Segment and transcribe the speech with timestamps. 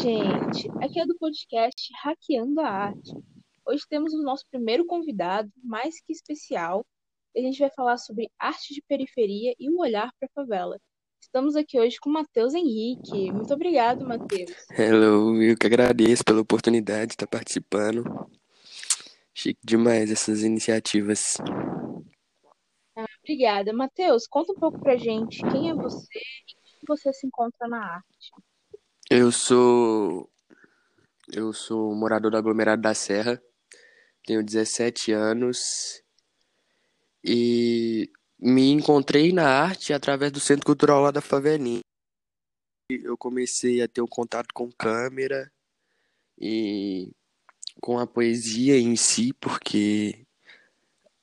[0.00, 3.12] Gente, aqui é do podcast Hackeando a Arte.
[3.66, 6.86] Hoje temos o nosso primeiro convidado, mais que especial.
[7.34, 10.78] E a gente vai falar sobre arte de periferia e o olhar para a favela.
[11.20, 13.30] Estamos aqui hoje com o Matheus Henrique.
[13.32, 14.50] Muito obrigado, Matheus.
[14.70, 18.04] Hello, eu que agradeço pela oportunidade de estar participando.
[19.34, 21.36] Chique demais essas iniciativas.
[23.28, 23.74] Obrigada.
[23.74, 26.18] Matheus, conta um pouco pra gente quem é você
[26.48, 28.32] e como você se encontra na arte.
[29.10, 30.30] Eu sou
[31.30, 33.38] eu sou morador do aglomerado da Serra,
[34.24, 36.02] tenho 17 anos
[37.22, 41.80] e me encontrei na arte através do Centro Cultural lá da Favelinha.
[42.88, 45.52] Eu comecei a ter um contato com câmera
[46.40, 47.12] e
[47.78, 50.26] com a poesia em si, porque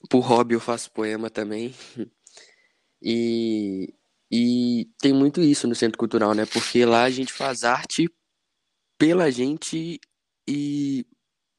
[0.09, 1.73] por hobby eu faço poema também.
[3.01, 3.93] E,
[4.31, 6.45] e tem muito isso no Centro Cultural, né?
[6.45, 8.09] Porque lá a gente faz arte
[8.97, 9.99] pela gente
[10.47, 11.05] e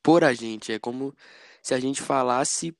[0.02, 0.72] por a gente.
[0.72, 1.14] É como
[1.62, 2.76] se a gente falasse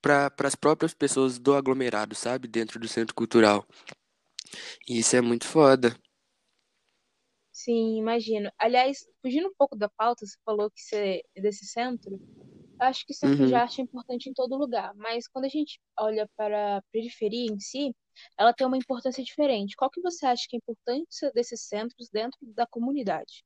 [0.00, 2.46] para as próprias pessoas do aglomerado, sabe?
[2.46, 3.66] Dentro do centro cultural.
[4.88, 5.96] E isso é muito foda.
[7.52, 8.50] Sim, imagino.
[8.58, 12.20] Aliás, fugindo um pouco da pauta, você falou que você desse centro.
[12.78, 13.56] Acho que centro Uhum.
[13.56, 17.58] arte é importante em todo lugar, mas quando a gente olha para a periferia em
[17.58, 17.94] si,
[18.38, 19.76] ela tem uma importância diferente.
[19.76, 23.44] Qual que você acha que é a importância desses centros dentro da comunidade?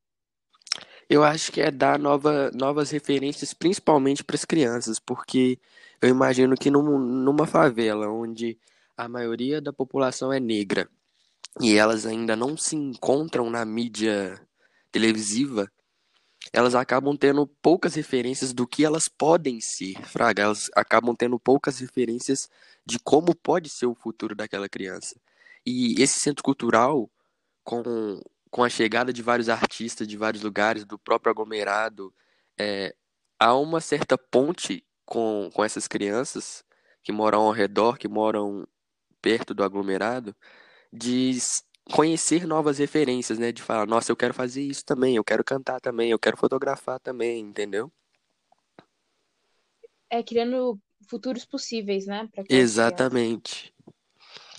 [1.08, 5.58] Eu acho que é dar nova, novas referências, principalmente para as crianças, porque
[6.01, 8.58] eu imagino que num, numa favela onde
[8.97, 10.89] a maioria da população é negra
[11.61, 14.41] e elas ainda não se encontram na mídia
[14.92, 15.70] televisiva,
[16.52, 20.42] elas acabam tendo poucas referências do que elas podem ser, fraga.
[20.42, 22.48] Elas acabam tendo poucas referências
[22.84, 25.16] de como pode ser o futuro daquela criança.
[25.64, 27.08] E esse centro cultural,
[27.62, 32.12] com, com a chegada de vários artistas de vários lugares, do próprio aglomerado,
[32.58, 32.94] é,
[33.39, 36.64] há uma certa ponte com, com essas crianças
[37.02, 38.66] que moram ao redor, que moram
[39.22, 40.34] perto do aglomerado,
[40.92, 41.30] de
[41.85, 43.52] conhecer novas referências, né?
[43.52, 46.98] De falar, nossa, eu quero fazer isso também, eu quero cantar também, eu quero fotografar
[47.01, 47.91] também, entendeu?
[50.11, 52.57] É criando futuros possíveis, né, crianças.
[52.58, 53.74] Exatamente,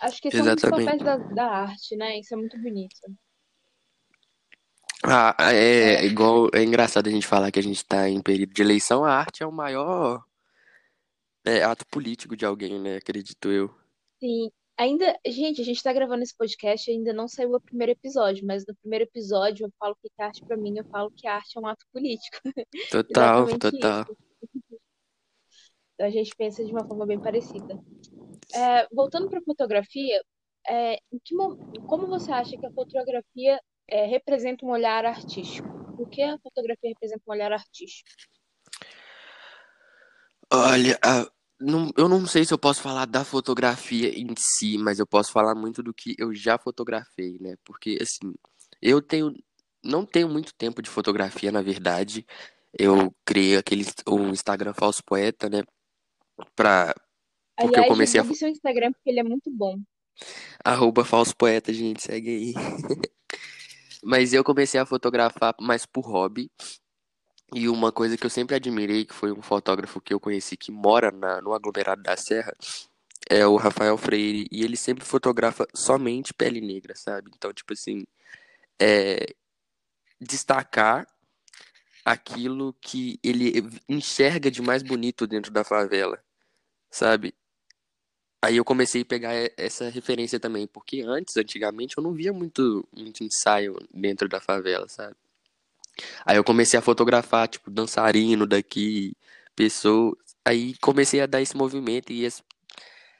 [0.01, 1.03] Acho que esse é um dos papéis exatamente.
[1.03, 2.19] da, da arte, né?
[2.19, 2.99] Isso é muito bonito.
[5.03, 8.53] Ah, é É, igual, é engraçado a gente falar que a gente tá em período
[8.53, 10.23] de eleição, a arte é o maior
[11.45, 12.97] é, ato político de alguém, né?
[12.97, 13.69] Acredito eu.
[14.19, 14.51] sim.
[14.81, 18.65] Ainda, gente, a gente tá gravando esse podcast ainda não saiu o primeiro episódio, mas
[18.65, 21.55] no primeiro episódio eu falo que a arte, pra mim, eu falo que a arte
[21.55, 22.37] é um ato político.
[22.89, 24.01] Total, total.
[24.01, 24.17] isso.
[25.93, 27.79] Então a gente pensa de uma forma bem parecida.
[28.55, 30.19] É, voltando para fotografia,
[30.67, 35.69] é, que mo- como você acha que a fotografia é, representa um olhar artístico?
[35.95, 38.09] Por que a fotografia representa um olhar artístico?
[40.51, 41.31] Olha, a-
[41.61, 45.31] não- eu não sei se eu posso falar da fotografia em si, mas eu posso
[45.31, 47.55] falar muito do que eu já fotografei, né?
[47.63, 48.33] Porque, assim,
[48.81, 49.33] eu tenho,
[49.83, 52.25] não tenho muito tempo de fotografia, na verdade.
[52.77, 55.63] Eu criei aquele, o Instagram Falso Poeta, né?
[56.55, 56.95] Pra,
[57.55, 59.77] porque eu Aliás, comecei a, seu Instagram porque ele é muito bom.
[60.63, 62.53] arroba Falso Poeta, gente, segue aí.
[64.03, 66.49] Mas eu comecei a fotografar mais por hobby.
[67.53, 70.71] E uma coisa que eu sempre admirei, que foi um fotógrafo que eu conheci que
[70.71, 72.53] mora na, no aglomerado da Serra,
[73.29, 74.47] é o Rafael Freire.
[74.51, 77.31] E ele sempre fotografa somente pele negra, sabe?
[77.35, 78.05] Então, tipo assim,
[78.79, 79.35] é
[80.19, 81.07] destacar
[82.05, 83.53] aquilo que ele
[83.87, 86.23] enxerga de mais bonito dentro da favela,
[86.89, 87.33] sabe?
[88.43, 92.87] Aí eu comecei a pegar essa referência também, porque antes, antigamente, eu não via muito,
[92.91, 95.15] muito ensaio dentro da favela, sabe?
[96.25, 99.15] Aí eu comecei a fotografar, tipo, dançarino daqui,
[99.55, 100.15] pessoas.
[100.45, 102.43] Aí comecei a dar esse movimento e esse-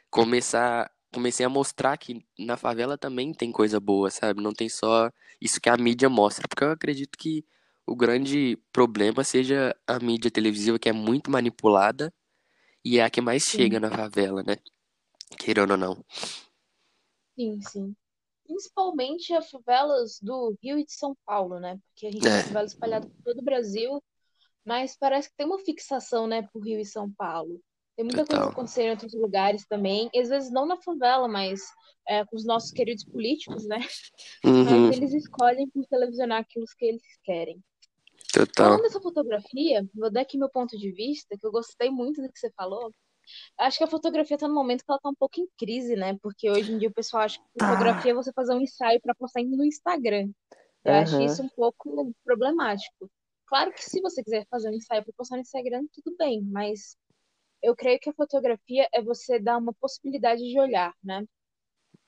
[0.10, 4.42] começar, comecei a mostrar que na favela também tem coisa boa, sabe?
[4.42, 5.10] Não tem só
[5.42, 7.46] isso que a mídia mostra, porque eu acredito que
[7.86, 12.14] o grande problema seja a mídia televisiva que é muito manipulada
[12.86, 14.58] e é a que mais chega Sim, na favela, né?
[15.40, 16.06] Querendo ou não.
[17.36, 17.96] sim, sim.
[18.52, 21.80] Principalmente as favelas do Rio e de São Paulo, né?
[21.88, 24.04] Porque a gente tem É, favela espalhada por todo o Brasil,
[24.66, 27.62] mas parece que tem uma fixação, né, por Rio e São Paulo.
[27.96, 28.52] Tem muita coisa total.
[28.52, 31.62] acontecendo em outros lugares também, às vezes não na favela, mas
[32.08, 33.80] é, com os nossos queridos políticos, né?
[34.44, 37.64] Mas Uhum, eles escolhem por televisionar aquilo que eles querem.
[38.34, 38.66] total.
[38.66, 42.32] Falando dessa fotografia, vou dar aqui meu ponto de vista, que eu gostei muito do
[42.32, 42.92] que você falou.
[43.58, 46.18] Acho que a fotografia tá no momento que ela tá um pouco em crise, né?
[46.22, 49.16] Porque hoje em dia o pessoal acha que fotografia é você fazer um ensaio para
[49.16, 50.30] postar no Instagram.
[50.84, 53.10] Eu acho Aham, isso um pouco problemático.
[53.46, 56.96] Claro que se você quiser fazer um ensaio para postar no Instagram, tudo bem, mas
[57.62, 61.26] eu creio que a fotografia é você dar uma possibilidade de olhar, né?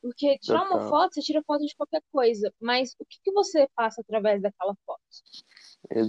[0.04, 0.90] Porque tirar uma total.
[0.90, 4.76] foto, você tira foto de qualquer coisa, mas o que que você passa através daquela
[4.86, 5.02] foto?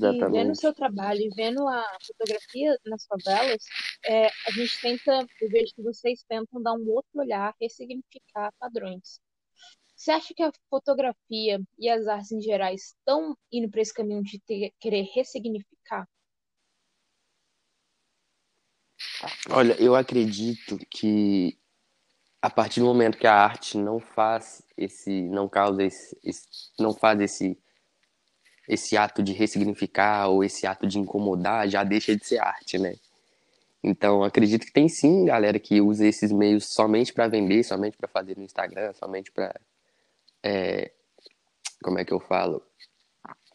[0.06, 0.56] E vendo o Exatamente.
[0.56, 3.64] seu trabalho e vendo a fotografia nas favelas,
[4.06, 9.20] é, a gente tenta, eu vejo que vocês tentam dar um outro olhar, ressignificar padrões.
[9.96, 14.22] Você acha que a fotografia e as artes em geral estão indo para esse caminho
[14.22, 16.08] de ter- querer ressignificar?
[19.50, 21.58] Olha, eu acredito que
[22.44, 26.46] a partir do momento que a arte não faz esse, não causa esse, esse-
[26.78, 27.58] não faz esse,
[28.68, 32.96] esse ato de ressignificar ou esse ato de incomodar, já deixa de ser arte, né?
[33.82, 38.08] Então, acredito que tem sim galera que usa esses meios somente para vender, somente para
[38.08, 39.58] fazer no Instagram, somente para,
[41.82, 42.62] como é que eu falo,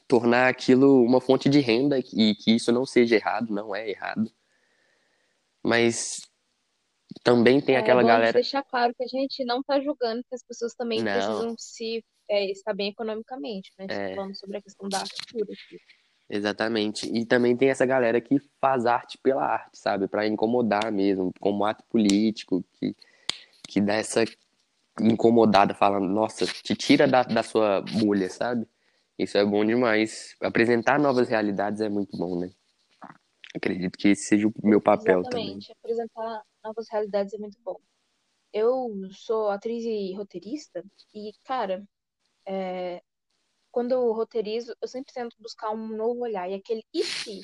[0.07, 4.31] tornar aquilo uma fonte de renda e que isso não seja errado, não é errado.
[5.63, 6.28] Mas
[7.23, 9.79] também tem É aquela bom a gente galera, deixar claro que a gente não está
[9.79, 13.85] julgando que as pessoas também não, precisam se é, estar bem economicamente, né?
[13.89, 15.79] A gente está é, falando sobre a questão da arte pura aqui.
[16.29, 17.09] exatamente.
[17.11, 20.07] E também tem essa galera que faz arte pela arte, sabe?
[20.07, 22.95] Para incomodar mesmo, como ato político, que,
[23.67, 24.23] que dá essa
[25.01, 28.67] incomodada, falando, nossa, te tira da, da sua bolha, sabe?
[29.17, 30.35] Isso é bom demais.
[30.41, 32.51] Apresentar novas realidades é muito bom, né?
[33.55, 35.57] Acredito que esse seja o meu papel também.
[35.57, 35.71] Exatamente.
[35.71, 37.79] Apresentar novas realidades é muito bom.
[38.53, 41.83] Eu sou atriz e roteirista e, cara,
[43.71, 46.49] quando eu roteirizo, eu sempre tento buscar um novo olhar.
[46.49, 47.41] E aquele e se?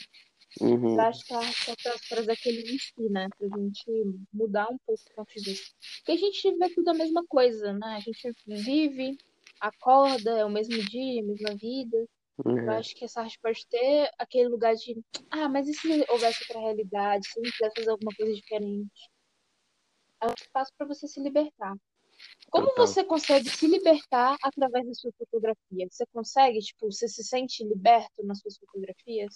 [0.60, 3.28] Eu Uhum, acho que a arte é pra trazer aquele e se, né?
[3.38, 3.86] Pra gente
[4.34, 5.75] mudar um pouco o ponto de vista.
[5.98, 7.98] Porque a gente vê tudo a mesma coisa, né?
[7.98, 9.18] A gente vive,
[9.60, 12.06] acorda, é o mesmo dia, a mesma vida.
[12.43, 15.01] Eu uhum, acho que essa arte pode ter aquele lugar de,
[15.31, 17.27] ah, mas e se houvesse outra realidade?
[17.27, 19.09] Se a gente quisesse fazer alguma coisa diferente?
[20.21, 21.75] É um espaço para você se libertar.
[22.49, 25.87] Como você consegue se libertar através da sua fotografia?
[25.89, 29.35] Você consegue, tipo, você se sente liberto nas suas fotografias?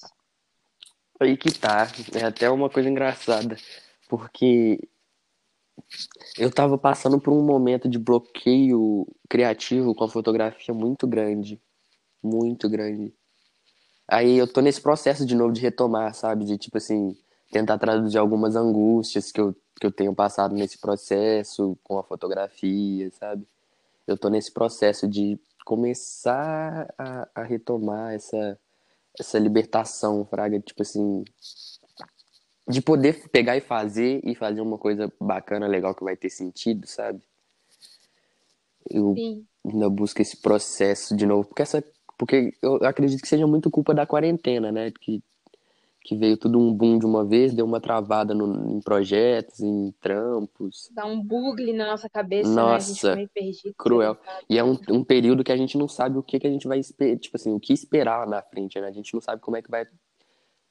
[1.19, 1.87] Aí que tá.
[2.19, 3.57] É até uma coisa engraçada.
[4.07, 4.79] Porque
[6.37, 11.61] eu tava passando por um momento de bloqueio criativo com a fotografia muito grande.
[12.21, 13.13] Muito grande.
[14.07, 16.45] Aí eu tô nesse processo de novo de retomar, sabe?
[16.45, 17.15] De tipo assim,
[17.51, 23.11] tentar traduzir algumas angústias que eu, que eu tenho passado nesse processo com a fotografia,
[23.11, 23.47] sabe?
[24.07, 28.59] Eu tô nesse processo de começar a, a retomar essa,
[29.19, 31.23] essa libertação, fraga, tipo assim,
[32.67, 36.87] de poder pegar e fazer e fazer uma coisa bacana, legal que vai ter sentido,
[36.87, 37.21] sabe?
[38.89, 41.83] Eu Sim, ainda busco esse processo de novo, porque essa
[42.19, 44.91] porque eu acredito que seja muito culpa da quarentena, né?
[44.91, 45.23] Que
[46.01, 49.91] que veio tudo um boom de uma vez, deu uma travada no, em projetos, em
[49.99, 50.89] trampos.
[50.91, 52.61] dá um bug na nossa cabeça, né?
[52.61, 54.17] A gente fica Nossa, meio perdido, cruel.
[54.49, 56.67] E é um, um período que a gente não sabe o que, que a gente
[56.67, 58.87] vai esperar, tipo assim, o que esperar na frente, né?
[58.87, 59.85] A gente não sabe como é que vai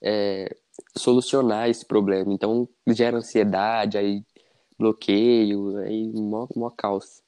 [0.02, 0.56] é,
[0.96, 2.32] solucionar esse problema.
[2.32, 4.24] Então gera ansiedade, aí
[4.78, 7.22] bloqueio, aí mó, mó caos.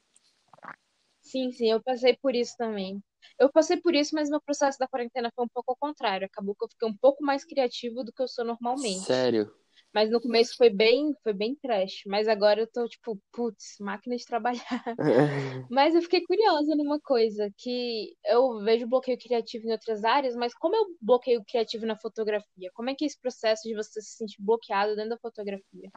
[1.20, 3.00] Sim, sim, eu passei por isso também.
[3.38, 6.26] Eu passei por isso, mas meu processo da quarentena foi um pouco ao contrário.
[6.26, 9.00] Acabou que eu fiquei um pouco mais criativo do que eu sou normalmente.
[9.00, 9.52] Sério.
[9.92, 12.02] Mas no começo foi bem, foi bem trash.
[12.06, 14.60] Mas agora eu tô tipo, putz, máquina de trabalhar.
[15.70, 20.54] Mas eu fiquei curiosa numa coisa, que eu vejo bloqueio criativo em outras áreas, mas
[20.54, 22.70] como é o bloqueio criativo na fotografia?
[22.74, 25.90] Como é que é esse processo de você se sentir bloqueado dentro da fotografia?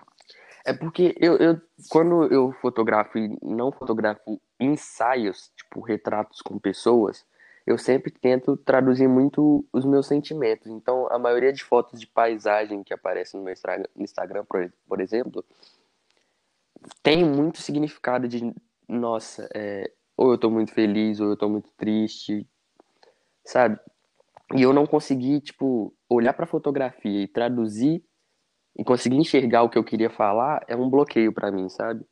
[0.65, 7.25] É porque eu, eu, quando eu fotografo e não fotografo ensaios, tipo retratos com pessoas,
[7.65, 10.67] eu sempre tento traduzir muito os meus sentimentos.
[10.67, 13.53] Então, a maioria de fotos de paisagem que aparecem no meu
[13.96, 15.46] Instagram, por, exemplo,
[17.01, 18.53] tem muito significado de,
[18.88, 22.46] nossa, é, ou eu tô muito feliz, ou eu tô muito triste,
[23.46, 23.79] sabe?
[24.55, 28.03] E eu não consegui, tipo, olhar pra fotografia e traduzir
[28.77, 32.05] e conseguir enxergar o que eu queria falar é um bloqueio pra mim, sabe?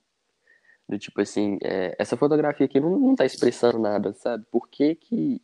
[0.91, 4.45] Do tipo assim, é, essa fotografia aqui não, não tá expressando nada, sabe?
[4.51, 5.41] Por que que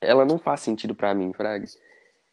[0.00, 1.66] ela não faz sentido pra mim, Fraga?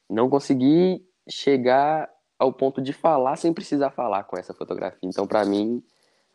[0.09, 5.01] Não consegui chegar ao ponto de falar sem precisar falar com essa fotografia.
[5.03, 5.83] Então, pra mim,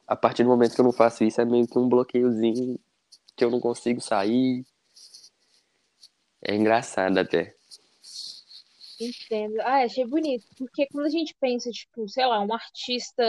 [0.07, 2.79] a partir do momento que eu não faço isso, é meio que um bloqueiozinho
[3.35, 4.67] que eu não consigo sair.
[6.43, 7.55] É engraçado até.
[9.01, 9.59] Entendo.
[9.63, 10.45] Ah, achei bonito.
[10.59, 13.25] Porque quando a gente pensa, tipo, sei lá, um artista,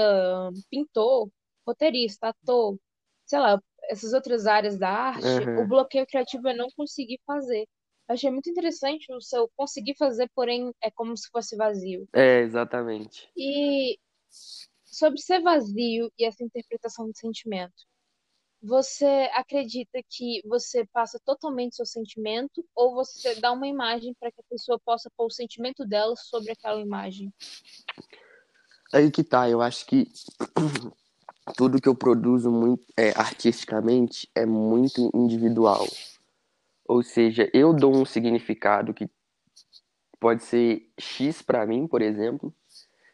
[0.70, 1.30] pintor,
[1.70, 2.78] roteirista, ator,
[3.26, 5.68] sei lá, essas outras áreas da arte, o Aham.
[5.68, 7.68] bloqueio criativo é não conseguir fazer.
[8.08, 12.08] Achei muito interessante o seu conseguir fazer, porém é como se fosse vazio.
[12.14, 13.30] É, exatamente.
[13.38, 14.00] E
[14.84, 17.88] sobre ser vazio e essa interpretação de sentimento,
[18.62, 24.42] você acredita que você passa totalmente seu sentimento ou você dá uma imagem para que
[24.42, 27.32] a pessoa possa pôr o sentimento dela sobre aquela imagem?
[28.92, 30.12] Aí que tá, eu acho que
[31.56, 35.86] tudo que eu produzo muito, é, artisticamente é muito individual.
[36.88, 39.10] Ou seja, eu dou um significado que
[40.20, 42.54] pode ser X pra mim, por exemplo,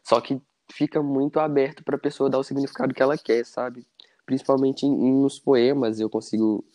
[0.04, 3.86] só que fica muito aberto pra pessoa dar o significado que ela quer, sabe?
[4.26, 6.66] Principalmente nos poemas eu consigo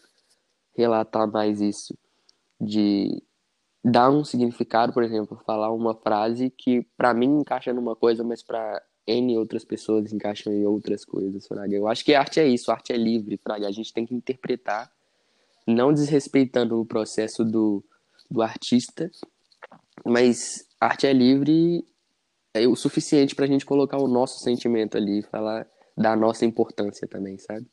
[0.76, 1.96] relatar mais isso,
[2.60, 3.22] de
[3.82, 8.42] dar um significado, por exemplo, falar uma frase que pra mim encaixa numa coisa, mas
[8.42, 11.74] pra N outras pessoas encaixam em outras coisas, Fraga.
[11.74, 13.66] Eu acho que arte é isso, arte é livre, Fraga.
[13.66, 14.92] A gente tem que interpretar,
[15.66, 17.84] não desrespeitando o processo do,
[18.30, 19.10] do artista,
[20.04, 21.84] mas arte é livre
[22.52, 27.38] é o suficiente pra gente colocar o nosso sentimento ali, falar da nossa importância também,
[27.38, 27.66] sabe?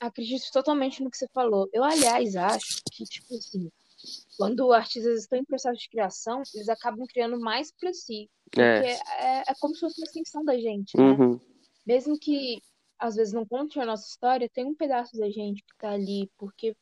[0.00, 1.68] Acredito totalmente no que você falou.
[1.72, 3.70] Eu, aliás, acho que, tipo assim,
[4.36, 9.00] quando artistas estão em processo de criação, eles acabam criando mais pra si, porque É.
[9.18, 11.02] é, é como se fosse uma extensão da gente, né?
[11.02, 11.40] Uhum.
[11.86, 12.60] Mesmo que
[12.98, 16.30] às vezes não conte a nossa história, tem um pedaço da gente que tá ali,
[16.38, 16.76] porque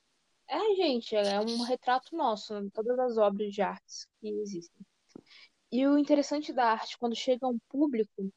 [0.49, 4.87] é a gente, é um retrato nosso, em todas as obras de artes que existem.
[5.71, 8.31] E o interessante da arte, quando chega a um público,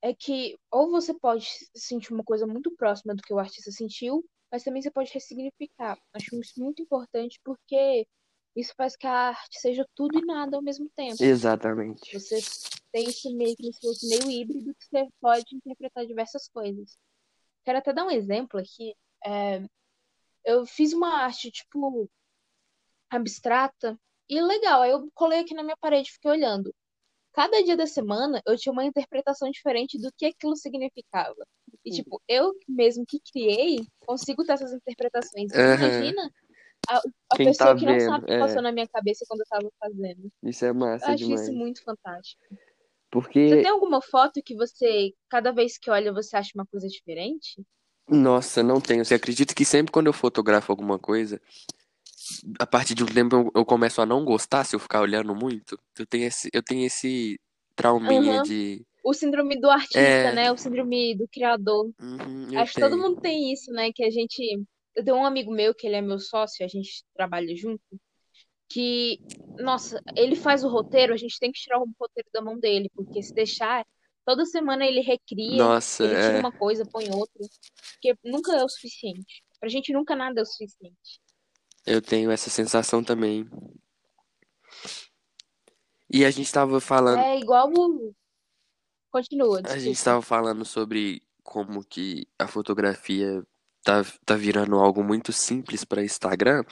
[0.00, 4.24] é que ou você pode sentir uma coisa muito próxima do que o artista sentiu,
[4.50, 5.98] mas também você pode ressignificar.
[6.12, 8.06] Acho isso muito importante porque
[8.56, 11.22] isso faz que a arte seja tudo e nada ao mesmo tempo.
[11.22, 12.18] Exatamente.
[12.18, 12.40] Você
[12.90, 16.96] tem esse meio que se fosse meio híbrido que você pode interpretar diversas coisas.
[17.64, 18.94] Quero até dar um exemplo aqui.
[19.24, 19.62] É,
[20.44, 22.10] eu fiz uma arte, tipo,
[23.10, 24.82] abstrata e legal.
[24.82, 26.74] Aí eu colei aqui na minha parede e fiquei olhando.
[27.32, 31.46] Cada dia da semana eu tinha uma interpretação diferente do que aquilo significava.
[31.84, 35.52] E, tipo, eu mesmo que criei, consigo ter essas interpretações.
[35.52, 35.74] Aham.
[35.74, 36.32] imagina
[36.88, 36.96] a,
[37.30, 38.38] a Quem pessoa tá que não vendo, sabe o que é.
[38.38, 40.32] passou na minha cabeça quando eu tava fazendo.
[40.42, 41.48] Isso é Eu massa acho isso demais.
[41.50, 42.42] muito fantástico.
[42.50, 42.56] Você
[43.10, 47.62] Porque, tem alguma foto que você, cada vez que olha, você acha uma coisa diferente?
[48.10, 49.04] nossa, não tenho.
[49.04, 51.40] Você acredita que sempre quando eu fotografo alguma coisa,
[52.58, 55.34] a partir de um tempo eu, eu começo a não gostar se eu ficar olhando
[55.34, 55.78] muito?
[55.98, 57.38] Eu tenho esse, eu tenho esse
[57.74, 58.42] trauminha Aham.
[58.42, 58.82] de.
[59.04, 60.32] O síndrome do artista, É.
[60.32, 60.52] né?
[60.52, 61.90] O síndrome do criador.
[62.00, 63.90] Uhum, Acho que todo mundo tem isso, né?
[63.94, 64.62] Que a gente.
[64.98, 67.80] Eu tenho um amigo meu que ele é meu sócio, a gente trabalha junto,
[68.68, 69.20] que,
[69.56, 72.90] nossa, ele faz o roteiro, a gente tem que tirar o roteiro da mão dele,
[72.96, 73.86] porque se deixar,
[74.26, 76.40] toda semana ele recria, Nossa, ele tira é.
[76.40, 77.46] uma coisa, põe outra,
[77.92, 79.44] porque nunca é o suficiente.
[79.60, 81.20] Pra gente nunca nada é o suficiente.
[81.86, 83.48] Eu tenho essa sensação também.
[86.12, 87.20] E a gente tava falando.
[87.20, 88.12] É igual o.
[89.12, 89.90] Continua, A gente desculpa.
[89.92, 93.46] estava falando sobre como que a fotografia
[93.88, 96.62] tá, tá virando algo muito simples para Instagram,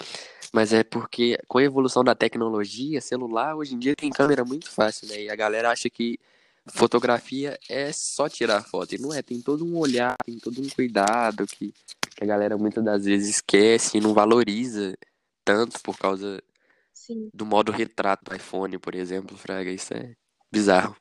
[0.52, 4.70] mas é porque com a evolução da tecnologia, celular hoje em dia tem câmera muito
[4.70, 5.22] fácil, né?
[5.22, 6.18] E a galera acha que
[6.66, 10.68] fotografia é só tirar foto, e não é, tem todo um olhar, tem todo um
[10.68, 11.72] cuidado que,
[12.14, 14.94] que a galera muitas das vezes esquece e não valoriza
[15.42, 16.42] tanto por causa
[16.92, 17.30] Sim.
[17.32, 20.14] do modo retrato do iPhone, por exemplo, Fraga, isso é
[20.52, 20.94] bizarro.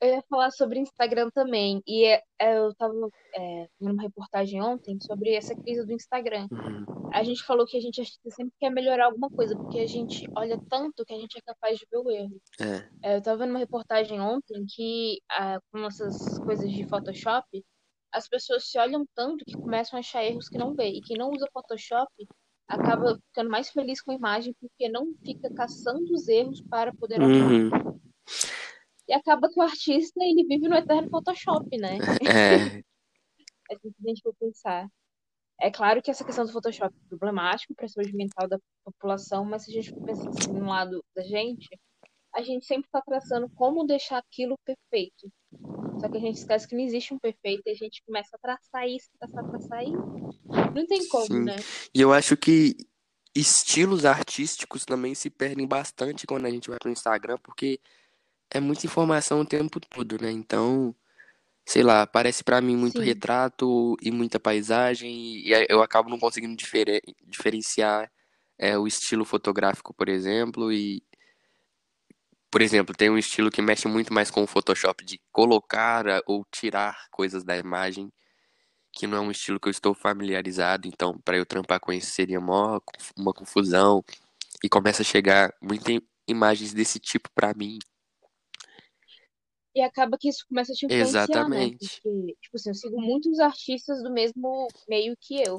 [0.00, 1.82] Eu ia falar sobre Instagram também.
[1.86, 2.94] E é- é, eu tava
[3.34, 6.48] é, vendo uma reportagem ontem sobre essa crise do Instagram.
[6.50, 7.10] Uhum.
[7.12, 10.58] A gente falou que a gente sempre quer melhorar alguma coisa, porque a gente olha
[10.70, 12.40] tanto que a gente é capaz de ver o erro.
[12.60, 13.10] É.
[13.10, 17.62] É, eu tava vendo uma reportagem ontem que, ah, com essas coisas de Photoshop,
[18.12, 20.88] as pessoas se olham tanto que começam a achar erros que não vê.
[20.88, 22.10] E quem não usa Photoshop
[22.66, 27.20] acaba ficando mais feliz com a imagem porque não fica caçando os erros para poder.
[27.20, 27.99] Uhum.
[29.10, 31.98] E acaba que o artista, ele vive no eterno Photoshop, né?
[32.22, 32.80] É.
[33.68, 34.88] É assim que a gente for pensar.
[35.60, 39.44] É claro que essa questão do Photoshop é problemático para a saúde mental da população,
[39.44, 41.68] mas se a gente for pensar assim, no lado da gente,
[42.34, 45.30] a gente sempre está traçando como deixar aquilo perfeito.
[46.00, 48.38] Só que a gente esquece que não existe um perfeito e a gente começa a
[48.40, 51.44] traçar isso, traçar, traçar e não tem como, Sim.
[51.44, 51.56] né?
[51.94, 52.74] E eu acho que
[53.32, 57.78] estilos artísticos também se perdem bastante quando a gente vai pro Instagram, porque
[58.50, 60.30] é muita informação o tempo todo, né?
[60.30, 60.94] Então,
[61.66, 63.06] sei lá, parece pra mim muito Sim.
[63.06, 65.10] retrato e muita paisagem,
[65.46, 68.10] e eu acabo não conseguindo difere- diferenciar
[68.58, 71.02] é, o estilo fotográfico, por exemplo, e
[72.50, 76.44] por exemplo, tem um estilo que mexe muito mais com o Photoshop de colocar ou
[76.50, 78.12] tirar coisas da imagem,
[78.92, 82.10] que não é um estilo que eu estou familiarizado, então para eu trampar com isso
[82.12, 82.82] seria uma,
[83.16, 84.04] uma confusão
[84.64, 87.78] e começa a chegar muitas imagens desse tipo para mim.
[89.74, 91.64] E acaba que isso começa a te influenciar, né?
[91.64, 92.00] Exatamente.
[92.02, 95.58] Porque, tipo assim, eu sigo muitos artistas do mesmo meio que eu.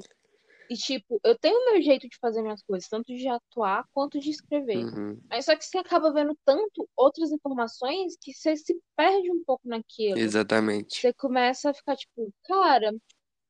[0.69, 4.19] E, tipo, eu tenho o meu jeito de fazer minhas coisas, tanto de atuar quanto
[4.19, 4.85] de escrever.
[4.85, 5.19] Uhum.
[5.29, 9.67] Mas só que você acaba vendo tanto outras informações que você se perde um pouco
[9.67, 10.17] naquilo.
[10.17, 11.01] Exatamente.
[11.01, 12.95] Você começa a ficar, tipo, cara,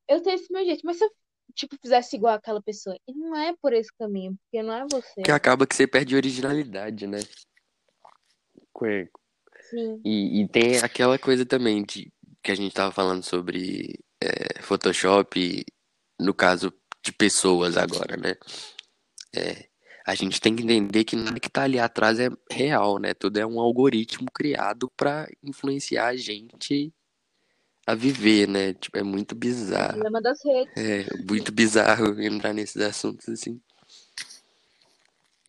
[0.08, 1.10] eu tenho esse meu jeito, mas se eu,
[1.54, 5.22] tipo, fizesse igual aquela pessoa, e não é por esse caminho, porque não é você.
[5.22, 7.20] Que acaba que você perde originalidade, né?
[8.72, 9.06] Com-
[9.72, 10.00] Sim.
[10.04, 12.12] E, e tem aquela coisa também de
[12.42, 15.64] que a gente tava falando sobre é, Photoshop,
[16.20, 18.34] no caso de pessoas agora, né?
[19.34, 19.66] É,
[20.06, 23.14] a gente tem que entender que nada que tá ali atrás é real, né?
[23.14, 26.92] Tudo é um algoritmo criado para influenciar a gente
[27.86, 28.74] a viver, né?
[28.74, 29.92] Tipo, é muito O bizarro.
[29.92, 30.72] problema das redes.
[30.76, 33.58] É muito bizarro entrar nesses assuntos assim.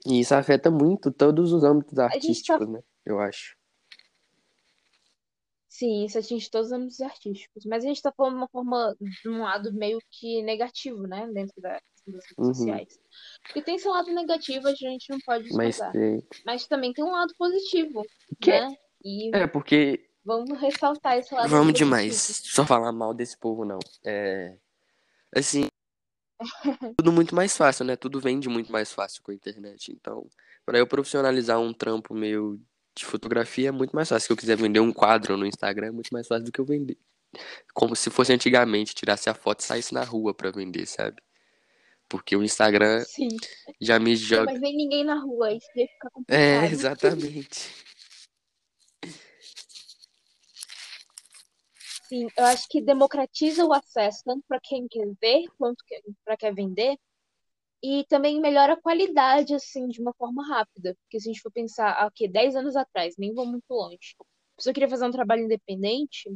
[0.05, 2.05] E isso afeta muito todos os âmbitos tá.
[2.05, 2.81] artísticos, né?
[3.05, 3.55] Eu acho.
[5.83, 7.65] Sim, isso atinge todos os âmbitos artísticos.
[7.65, 11.29] Mas a gente tá falando de uma forma, de um lado meio que negativo, né?
[11.33, 12.53] Dentro da, das redes Uhum.
[12.53, 12.99] sociais.
[13.43, 16.25] Porque tem seu lado negativo, a gente não pode Mas tem.
[16.45, 18.01] Mas também tem um lado positivo,
[18.39, 18.73] Que né?
[19.03, 21.89] E é porque vamos ressaltar esse lado vamos positivo.
[21.89, 22.15] demais.
[22.45, 23.79] Só falar mal desse povo não.
[24.05, 24.55] É
[25.35, 25.67] assim,
[26.97, 27.97] tudo muito mais fácil, né?
[27.97, 29.91] Tudo vende muito mais fácil com a internet.
[29.91, 30.29] Então,
[30.65, 32.57] para eu profissionalizar um trampo meu
[32.95, 34.27] de fotografia é muito mais fácil.
[34.27, 36.65] Se eu quiser vender um quadro no Instagram, é muito mais fácil do que eu
[36.65, 36.97] vender.
[37.73, 41.21] Como se fosse antigamente, tirasse a foto e saísse na rua para vender, sabe?
[42.07, 43.29] Porque o Instagram Sim.
[43.81, 44.45] já me Não, joga.
[44.51, 46.71] mas nem ninguém na rua, isso ia ficar É, complicado.
[46.71, 47.83] exatamente.
[52.07, 55.83] Sim, eu acho que democratiza o acesso tanto para quem quer ver quanto
[56.23, 56.97] para quem quer vender.
[57.83, 60.95] E também melhora a qualidade, assim, de uma forma rápida.
[61.01, 62.29] Porque se a gente for pensar, o quê?
[62.29, 64.15] 10 anos atrás, nem vou muito longe.
[64.19, 66.34] A pessoa queria fazer um trabalho independente,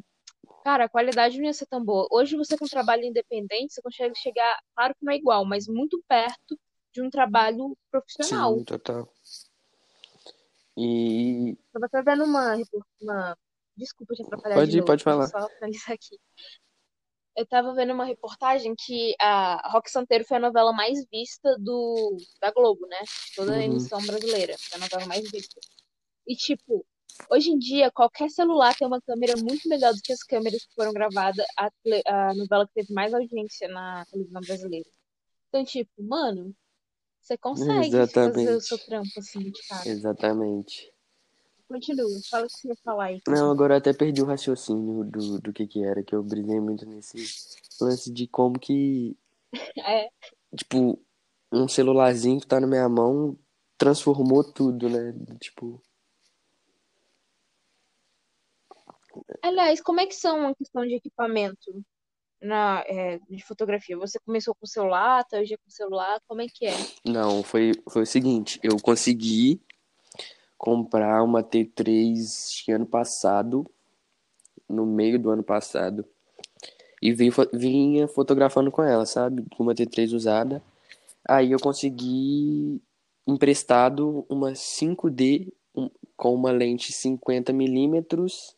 [0.63, 2.06] cara, a qualidade não ia ser tão boa.
[2.12, 5.67] Hoje você com um trabalho independente, você consegue chegar, claro que não é igual, mas
[5.67, 6.60] muito perto
[6.93, 8.58] de um trabalho profissional.
[8.58, 9.08] Sim, total.
[10.76, 12.56] E Tava até uma,
[13.02, 13.38] uma...
[13.76, 15.28] Desculpa te atrapalhar pode de ir, novo, pode falar.
[15.28, 16.19] só finalizar aqui.
[17.38, 22.17] Eu tava vendo uma reportagem que a Rock Santeiro foi a novela mais vista do
[22.41, 22.97] da Globo, né?
[23.36, 23.62] Toda a Uhum.
[23.62, 25.62] emissão brasileira, foi a novela mais vista.
[26.26, 26.84] E tipo,
[27.32, 30.73] hoje em dia qualquer celular tem uma câmera muito melhor do que as câmeras que
[30.73, 31.69] foram gravadas a,
[32.08, 34.89] a novela que teve mais audiência na televisão brasileira.
[35.50, 36.56] Então, tipo, mano,
[37.21, 38.86] você consegue fazer o seu Exatamente.
[38.88, 39.89] trampo assim de cara.
[39.89, 40.91] Exatamente.
[41.67, 43.21] Continua, fala o que você ia falar aí.
[43.27, 46.60] Não, agora eu até perdi o raciocínio do, do que que era, que eu brisei
[46.60, 47.17] muito nesse
[47.82, 49.17] lance de como que,
[49.86, 50.10] É,
[50.56, 50.99] tipo,
[51.51, 53.38] um celularzinho que tá na minha mão
[53.77, 55.13] transformou tudo, né?
[55.39, 55.82] Tipo,
[59.41, 61.84] aliás, como é que são a questão de equipamento
[62.41, 63.97] na, é, de fotografia?
[63.97, 66.73] Você começou com o celular, tá hoje é com o celular, como é que é?
[67.06, 69.62] não, foi, foi o seguinte, eu consegui
[70.58, 73.65] comprar uma T3 acho que ano passado,
[74.70, 76.06] no meio do ano passado,
[77.02, 79.46] e fo- vinha fotografando com ela, sabe?
[79.56, 80.62] Com uma T3 usada.
[81.28, 82.82] Aí eu consegui
[83.28, 88.56] emprestado uma 5D um- com uma lente 50mm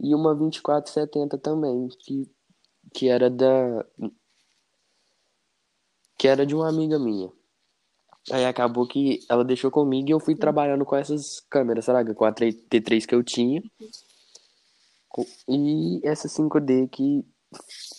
[0.00, 2.28] e uma 2470 também, que,
[2.94, 3.84] que era da
[6.16, 7.32] que era de uma amiga minha.
[8.32, 12.14] Aí acabou que ela deixou comigo e eu fui trabalhando com essas câmeras, sabe?
[12.14, 13.62] Com a 3 T3 que eu tinha
[15.48, 17.24] e essa 5D que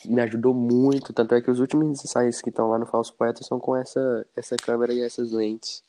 [0.05, 3.43] me ajudou muito, tanto é que os últimos ensaios que estão lá no Falso Poeta
[3.43, 5.83] são com essa essa câmera e essas lentes.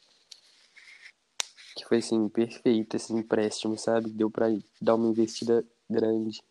[1.77, 4.11] Que foi assim, perfeito esse empréstimo, sabe?
[4.11, 4.49] Deu pra
[4.81, 6.43] dar uma investida grande.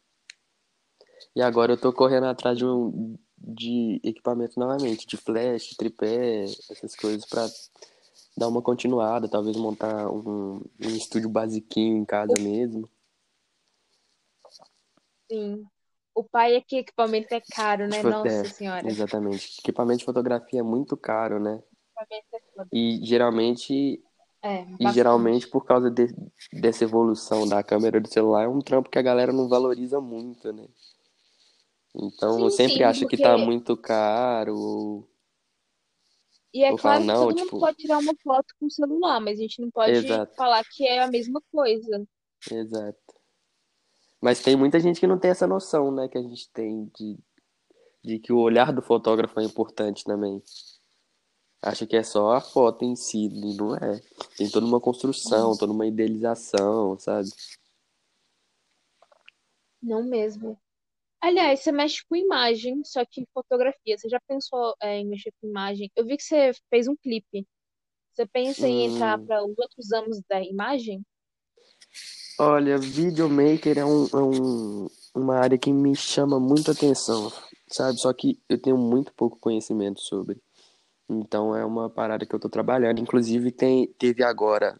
[1.36, 6.96] E agora eu tô correndo atrás de um de equipamento novamente, de flash, tripé, essas
[6.96, 7.48] coisas pra
[8.38, 12.90] dar uma continuada, talvez montar um, um estúdio basiquinho em casa mesmo.
[15.32, 15.66] Sim.
[16.14, 17.98] O pai é que equipamento é caro, né?
[17.98, 18.90] Tipo, Nossa é, senhora.
[18.90, 19.60] exatamente.
[19.60, 21.64] Equipamento de fotografia é muito caro, né?
[22.12, 22.22] É.
[22.72, 24.04] E geralmente,
[24.44, 26.14] É, e geralmente por causa de-
[26.54, 30.52] dessa evolução da câmera do celular, é um trampo que a galera não valoriza muito,
[30.52, 30.68] né?
[31.96, 35.10] Então, Sim, sempre sim, acha que porque tá muito caro ou
[36.54, 38.72] E é falo, claro que não, todo mundo tipo, pode tirar uma foto com o
[38.72, 42.06] celular, mas a gente não pode exato, falar que é a mesma coisa.
[42.52, 43.00] exato.
[44.22, 47.18] Mas tem muita gente que não tem essa noção, né, que a gente tem de,
[48.04, 50.42] de que o olhar do fotógrafo é importante também.
[51.62, 54.02] Acha que é só a foto em si, e não é.
[54.36, 57.30] Tem toda uma construção, toda uma idealização, sabe?
[59.82, 60.58] Não mesmo.
[61.22, 63.98] Aliás, você mexe com imagem, só que fotografia.
[63.98, 65.92] Você já pensou, é, em mexer com imagem?
[65.96, 67.48] Eu vi que você fez um clipe.
[68.12, 71.06] Você pensa em entrar para os outros ramos da imagem?
[72.42, 77.32] olha, videomaker é, um, é um, uma área que me chama muito atenção,
[77.68, 78.00] sabe?
[78.00, 80.42] Só que eu tenho muito pouco conhecimento sobre.
[81.08, 83.00] Então é uma parada que eu tô trabalhando.
[83.00, 84.80] Inclusive tem, teve agora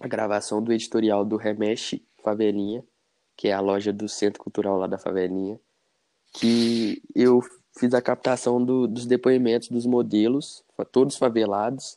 [0.00, 2.84] a gravação do editorial do Remexe Favelinha,
[3.38, 5.60] que é a loja do Centro Cultural lá da Favelinha,
[6.34, 7.40] que eu
[7.78, 11.96] fiz a captação do- dos depoimentos dos modelos, todos favelados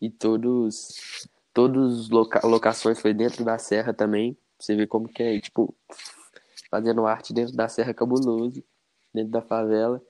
[0.00, 4.36] e todos todos loca locações foi dentro da serra também.
[4.60, 5.74] Você vê como que é, tipo,
[6.70, 8.62] fazendo arte dentro da serra cabuloso,
[9.12, 10.00] dentro da favela.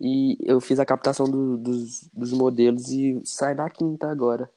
[0.00, 4.50] E eu fiz a captação do- dos, dos modelos e sai na quinta agora.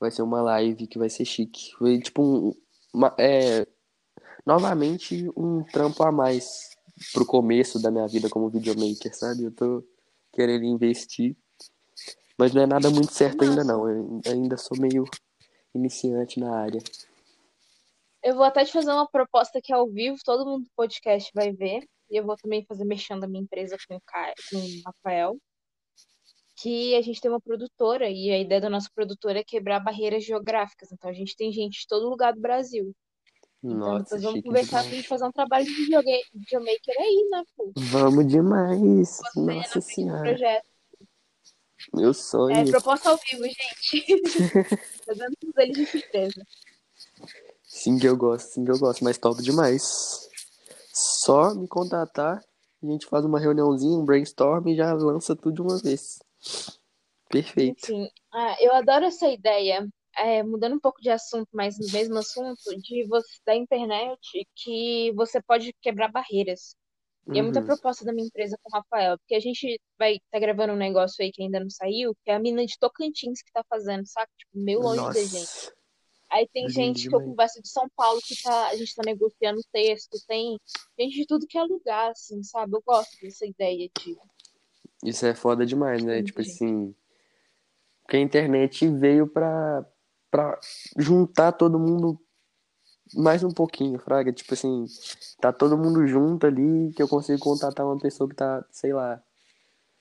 [0.00, 1.72] Vai ser uma live que vai ser chique.
[1.76, 2.54] Foi tipo um,
[2.94, 3.66] uma- é,
[4.44, 6.70] novamente um trampo a mais
[7.12, 9.44] pro começo da minha vida como videomaker, sabe?
[9.44, 9.84] Eu tô
[10.32, 11.36] querendo investir,
[12.38, 13.88] mas não é nada muito certo ainda não.
[13.88, 15.04] Eu ainda sou meio
[15.74, 16.80] iniciante na área.
[18.22, 21.52] Eu vou até te fazer uma proposta que ao vivo, todo mundo do podcast vai
[21.52, 21.84] ver.
[22.10, 25.36] E eu vou também fazer mexendo a minha empresa com o Caio, com o Rafael.
[26.56, 30.24] Que a gente tem uma produtora e a ideia da nossa produtora é quebrar barreiras
[30.24, 30.92] geográficas.
[30.92, 32.94] Então a gente tem gente de todo lugar do Brasil.
[33.64, 37.72] Então Nossa, depois vamos conversar pra gente fazer um trabalho de videomaker aí, né, pô?
[37.76, 39.18] Vamos demais.
[39.18, 40.22] Você Nossa senhora.
[40.22, 40.66] projeto.
[41.94, 42.70] Meu É sonho.
[42.70, 44.22] proposta ao vivo, gente.
[45.04, 46.46] Tá dando tudo eles de surpresa.
[47.64, 50.28] Sim que eu gosto, sim que eu gosto, mas top demais.
[50.92, 52.38] Só me contatar,
[52.82, 56.20] a gente faz uma reuniãozinha, um brainstorm e já lança tudo de uma vez.
[57.28, 57.84] Perfeito.
[57.84, 62.18] Enfim, ah, eu adoro essa ideia, é, mudando um pouco de assunto, mas no mesmo
[62.18, 66.76] assunto, de você, da internet, que você pode quebrar barreiras.
[67.32, 67.66] E é muita Uhum.
[67.66, 71.22] proposta da minha empresa com o Rafael, porque a gente vai estar gravando um negócio
[71.24, 74.30] aí que ainda não saiu, que é a mina de Tocantins que tá fazendo, saca?
[74.36, 75.72] Tipo, meio longe da gente.
[76.30, 79.02] Aí tem lindo gente que eu converso de São Paulo que tá, a gente tá
[79.04, 80.58] negociando texto, tem
[80.98, 82.74] gente de tudo que é lugar, assim, sabe?
[82.74, 84.18] Eu gosto dessa ideia de,
[85.04, 86.22] Isso é foda demais, de né?
[86.22, 86.94] Tipo assim,
[88.02, 89.86] porque a internet veio pra,
[90.32, 90.58] pra
[90.96, 92.18] juntar todo mundo
[93.14, 94.32] mais um pouquinho, fraga.
[94.32, 94.86] Tipo assim,
[95.38, 99.22] tá todo mundo junto ali, que eu consigo contatar uma pessoa que tá, sei lá,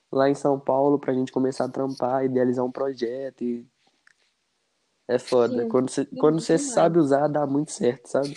[0.09, 3.67] lá em São Paulo pra gente começar a trampar, idealizar um projeto e
[5.05, 5.63] é foda.
[5.63, 8.33] Sim, Quando você, quando sabe usar, dá muito certo, sabe?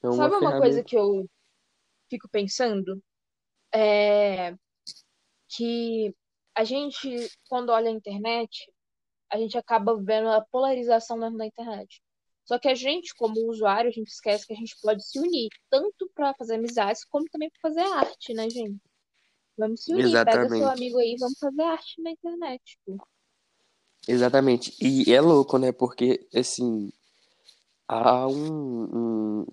[0.00, 0.88] É uma Sabe uma coisa ferramenta.
[0.88, 1.28] que eu
[2.08, 3.02] fico pensando?
[3.74, 4.54] É
[5.48, 6.14] que
[6.54, 8.70] a gente, quando olha a internet,
[9.30, 12.02] a gente acaba vendo a polarização dentro da internet.
[12.44, 15.48] Só que a gente, como usuário, a gente esquece que a gente pode se unir,
[15.68, 18.80] tanto para fazer amizades, como também para fazer arte, né, gente?
[19.56, 20.78] Vamos se unir, pega seu Exatamente.
[20.78, 23.06] amigo aí, vamos fazer arte na internet, tipo.
[24.06, 24.74] Exatamente.
[24.80, 25.72] E é louco, né?
[25.72, 26.90] Porque, assim,
[27.86, 28.82] há um,
[29.42, 29.46] um-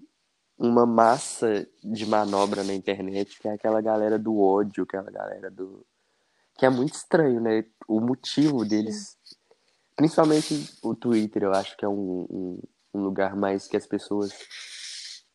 [0.58, 5.86] uma massa de manobra na internet, que é aquela galera do ódio, aquela galera do.
[6.58, 7.66] Que é muito estranho, né?
[7.88, 9.18] O motivo deles.
[9.96, 10.54] Principalmente
[10.84, 12.62] o Twitter, eu acho que é um, um,
[12.94, 14.34] um lugar mais que as pessoas.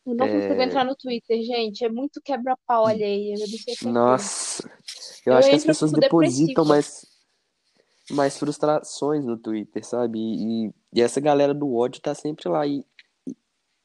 [0.05, 0.63] Eu não consigo É...
[0.63, 1.83] entrar no Twitter, gente.
[1.83, 3.35] É muito quebra-pau alheio.
[3.35, 3.91] Eu é.
[3.91, 4.69] Nossa!
[5.25, 7.05] Eu Eu acho que as pessoas fico depositam mais,
[8.11, 10.19] mais frustrações no Twitter, sabe?
[10.19, 12.65] E, e essa galera do ódio tá sempre lá.
[12.65, 12.85] E,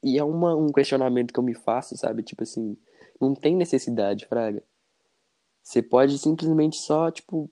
[0.02, 2.22] e é uma, um questionamento que eu me faço, sabe?
[2.22, 2.76] Tipo assim,
[3.20, 4.62] não tem necessidade, Fraga.
[5.62, 7.50] Você pode simplesmente só, tipo,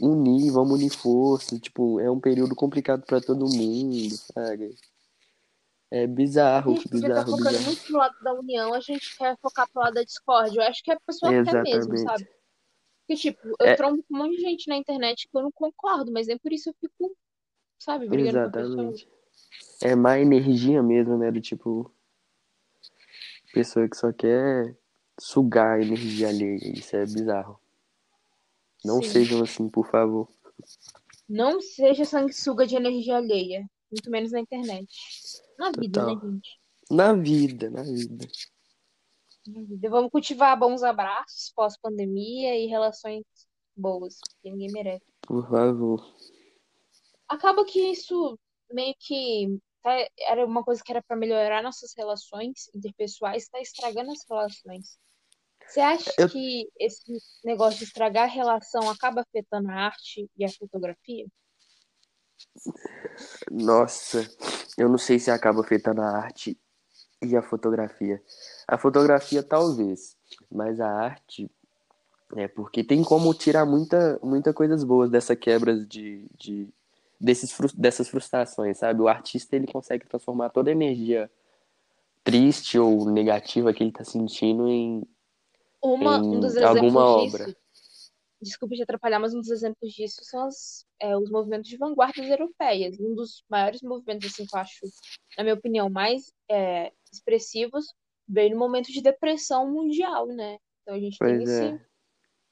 [0.00, 1.58] unir, vamos unir força.
[1.58, 4.70] Tipo, é um período complicado pra todo mundo, Fraga.
[5.90, 7.64] É bizarro, estar bizarro, focando bizarro.
[7.64, 10.60] muito pro lado da união, a gente quer focar pro lado da discórdia.
[10.60, 12.02] Eu acho que a pessoa quer mesmo, Exatamente.
[12.02, 12.28] sabe?
[13.06, 15.50] Porque, tipo, eu É, trombo com um monte de gente na internet que eu não
[15.50, 17.16] concordo, mas nem por isso eu fico,
[17.78, 18.70] sabe, brigando com a pessoa.
[18.70, 19.08] exatamente.
[19.82, 21.30] É má energia mesmo, né?
[21.30, 21.90] Do tipo,
[23.54, 24.76] pessoa que só quer
[25.18, 26.78] sugar a energia alheia.
[26.78, 27.58] Isso é bizarro.
[28.84, 29.08] Não Sim.
[29.10, 30.28] sejam assim, por favor.
[31.28, 33.68] Não seja sanguessuga de energia alheia.
[33.90, 34.88] Muito menos na internet.
[35.58, 36.30] Na vida, né, Total.
[36.30, 36.60] gente?
[36.90, 38.28] Na vida, na vida.
[39.88, 43.24] Vamos cultivar bons abraços pós-pandemia e relações
[43.74, 45.04] boas, que ninguém merece.
[45.22, 46.14] Por favor.
[47.28, 48.38] Acaba que isso
[48.70, 54.10] meio que tá, era uma coisa que era para melhorar nossas relações interpessoais, está estragando
[54.10, 54.98] as relações.
[55.68, 60.44] Você acha Eu- que esse negócio de estragar a relação acaba afetando a arte e
[60.44, 61.26] a fotografia?
[63.50, 64.26] Nossa,
[64.78, 66.58] eu não sei se acaba afetando a arte
[67.22, 68.22] e a fotografia.
[68.66, 70.16] A fotografia talvez,
[70.50, 71.50] mas a arte
[72.36, 76.68] é porque tem como tirar muita, muita coisas boas dessa quebra de, de
[77.20, 79.02] desses, dessas frustrações, sabe?
[79.02, 81.30] O artista ele consegue transformar toda a energia
[82.24, 85.02] triste ou negativa que ele tá sentindo em,
[85.82, 87.44] Uma, um dos alguma exemplos obra.
[87.46, 87.56] disso,
[88.40, 92.28] desculpa te atrapalhar, mas um dos exemplos disso são as, é, os movimentos de vanguardas
[92.28, 92.98] europeias.
[93.00, 94.80] Um dos maiores movimentos, assim, que eu acho,
[95.36, 97.86] na minha opinião, mais é, expressivos
[98.28, 100.58] veio no momento de depressão mundial, né?
[100.82, 101.80] Então a gente tem Pois esse, é.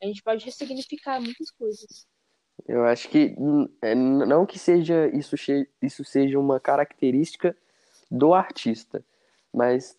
[0.02, 2.06] a gente pode ressignificar muitas coisas.
[2.66, 5.36] Eu acho que hum, é, não que seja isso,
[5.82, 7.56] isso seja uma característica
[8.10, 9.04] do artista,
[9.52, 9.96] mas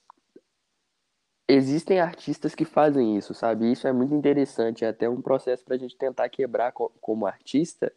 [1.47, 3.71] existem artistas que fazem isso, sabe?
[3.71, 7.25] Isso é muito interessante, é até um processo para a gente tentar quebrar co- como
[7.25, 7.91] artista,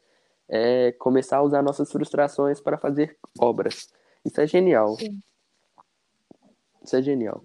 [0.49, 3.89] é começar a usar nossas frustrações para fazer obras.
[4.25, 5.21] Isso é genial, Sim.
[6.83, 7.43] isso é genial.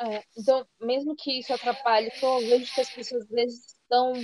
[0.00, 4.14] É, então, mesmo que isso atrapalhe, eu vejo que as pessoas às vezes estão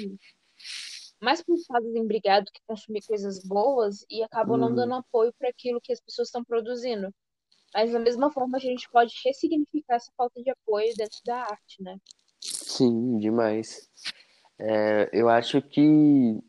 [1.21, 5.51] mais preocupadas em brigar do que consumir coisas boas e acabam não dando apoio para
[5.51, 7.13] aquilo que as pessoas estão produzindo.
[7.77, 11.83] Mas da mesma forma a gente pode ressignificar essa falta de apoio dentro da arte,
[11.83, 11.99] né?
[12.41, 13.91] Sim, demais.
[14.59, 16.41] É, eu acho que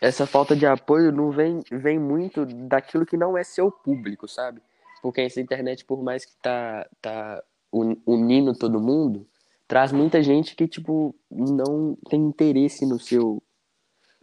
[0.00, 4.62] essa falta de apoio não vem, vem muito daquilo que não é seu público, sabe?
[5.02, 9.28] Porque essa internet, por mais que tá, tá un- unindo todo mundo,
[9.68, 13.42] traz muita gente que, tipo, não tem interesse no seu,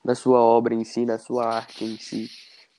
[0.04, 2.30] na sua obra em si, na sua arte em si.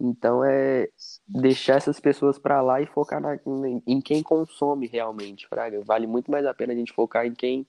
[0.00, 0.88] Então é
[1.28, 3.38] deixar essas pessoas pra lá e focar na,
[3.86, 5.82] em quem consome realmente, fraga.
[5.84, 7.66] Vale muito mais a pena a gente focar em quem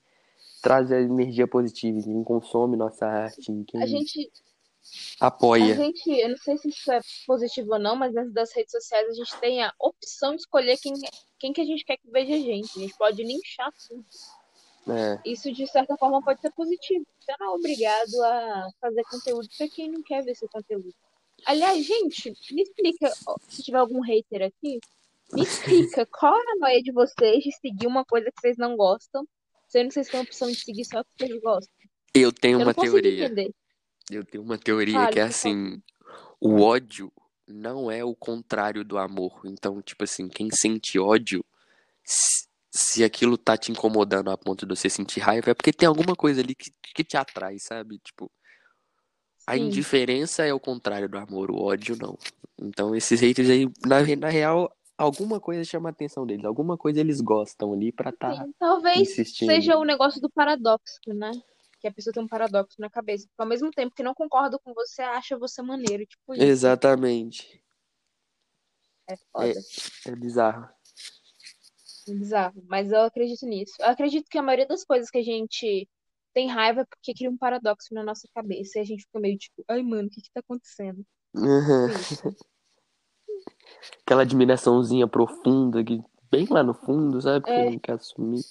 [0.62, 4.32] traz a energia positiva, em quem consome nossa arte, em A quem gente,
[5.20, 5.74] a apoia.
[5.74, 9.08] gente, eu não sei se isso é positivo ou não, mas dentro das redes sociais
[9.08, 10.94] a gente tem a opção de escolher quem,
[11.38, 12.78] quem que a gente quer que veja a gente.
[12.78, 14.04] A gente pode linchar tudo.
[14.88, 17.06] É, Isso, de certa forma, pode ser positivo.
[17.20, 20.92] Você não é obrigado a fazer conteúdo para quem não quer ver seu conteúdo.
[21.46, 23.12] Aliás, gente, me explica,
[23.48, 24.78] se tiver algum hater aqui,
[25.32, 28.76] me explica qual é a noia de vocês de seguir uma coisa que vocês não
[28.76, 29.26] gostam,
[29.68, 31.74] sendo que vocês têm a opção de seguir só o que vocês gostam.
[32.14, 33.24] eu tenho Eu uma teoria.
[33.24, 33.54] entender.
[34.10, 35.80] Eu tenho uma teoria Fale, que é assim,
[36.40, 37.10] o ódio
[37.46, 39.40] não é o contrário do amor.
[39.44, 41.44] Então, tipo assim, quem sente ódio,
[42.04, 45.86] se, se aquilo tá te incomodando a ponto de você sentir raiva, é porque tem
[45.86, 47.98] alguma coisa ali que, que te atrai, sabe?
[47.98, 48.30] Tipo,
[49.46, 52.18] a Sim, indiferença é o contrário do amor, o ódio não.
[52.58, 57.00] Então, esses haters aí, na, na real, alguma coisa chama a atenção deles, alguma coisa
[57.00, 58.52] eles gostam ali pra tá sim.
[58.58, 59.50] Talvez insistindo.
[59.50, 61.30] seja o negócio do paradoxo, né?
[61.80, 63.26] Que a pessoa tem um paradoxo na cabeça.
[63.28, 66.06] Porque ao mesmo tempo que não concorda com você, acha você maneiro.
[66.06, 66.42] Tipo isso.
[66.44, 67.62] Exatamente.
[69.08, 69.60] É É, foda.
[70.06, 70.68] é bizarro.
[72.08, 72.62] É bizarro.
[72.68, 73.74] Mas eu acredito nisso.
[73.80, 75.88] Eu acredito que a maioria das coisas que a gente
[76.32, 78.78] tem raiva porque cria um paradoxo na nossa cabeça.
[78.78, 81.04] E a gente fica meio tipo, ai, mano, o que que tá acontecendo?
[81.34, 81.88] Uhum.
[84.04, 87.44] Aquela admiraçãozinha profunda, que bem lá no fundo, sabe?
[87.44, 88.42] Que É, não quer assumir.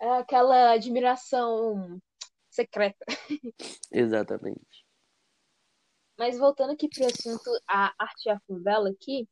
[0.00, 2.00] é aquela admiração
[2.50, 3.04] secreta.
[3.90, 4.86] Exatamente.
[6.18, 9.28] Mas voltando aqui pro assunto, a arte e a favela aqui,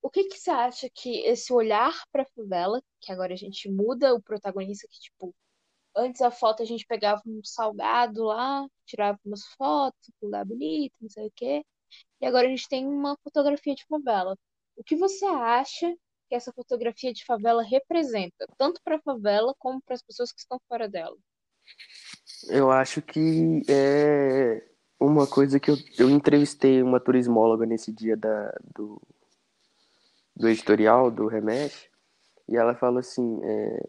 [0.00, 4.14] o que que você acha que esse olhar pra favela, que agora a gente muda
[4.14, 5.34] o protagonista, que tipo,
[5.94, 11.10] antes a foto a gente pegava um salgado lá, tirava umas fotos, lugar bonito, não
[11.10, 11.64] sei o quê,
[12.20, 14.36] e agora a gente tem uma fotografia de favela.
[14.76, 15.94] O que você acha
[16.28, 20.40] que essa fotografia de favela representa, tanto para a favela como para as pessoas que
[20.40, 21.16] estão fora dela?
[22.48, 24.66] Eu acho que é
[24.98, 29.00] uma coisa que eu, eu entrevistei uma turismóloga nesse dia da, do,
[30.34, 31.88] do editorial, do Remesh,
[32.48, 33.88] e ela falou assim, é,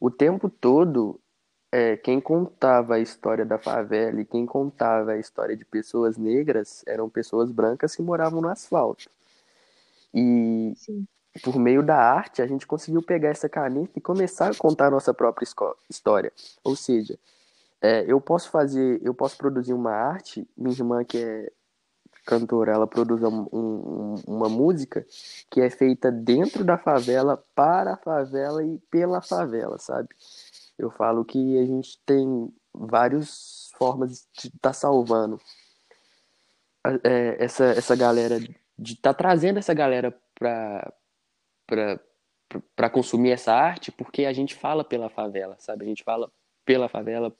[0.00, 1.20] o tempo todo,
[1.70, 6.82] é, quem contava a história da favela e quem contava a história de pessoas negras
[6.86, 9.10] eram pessoas brancas que moravam no asfalto.
[10.14, 11.06] E Sim,
[11.42, 14.90] por meio da arte, a gente conseguiu pegar essa caneta e começar a contar a
[14.90, 15.46] nossa própria
[15.88, 16.32] história.
[16.64, 17.18] Ou seja,
[17.80, 21.52] é, eu posso fazer, eu posso produzir uma arte, minha irmã que é
[22.28, 25.06] cantora ela produz um, um, uma música
[25.50, 30.10] que é feita dentro da favela, para a favela e pela favela, sabe?
[30.78, 35.40] Eu falo que a gente tem várias formas de estar tá salvando
[37.02, 40.92] é, essa, essa galera, de estar tá trazendo essa galera para
[42.74, 45.84] para consumir essa arte, porque a gente fala pela favela, sabe?
[45.84, 46.32] A gente fala
[46.64, 47.30] pela favela,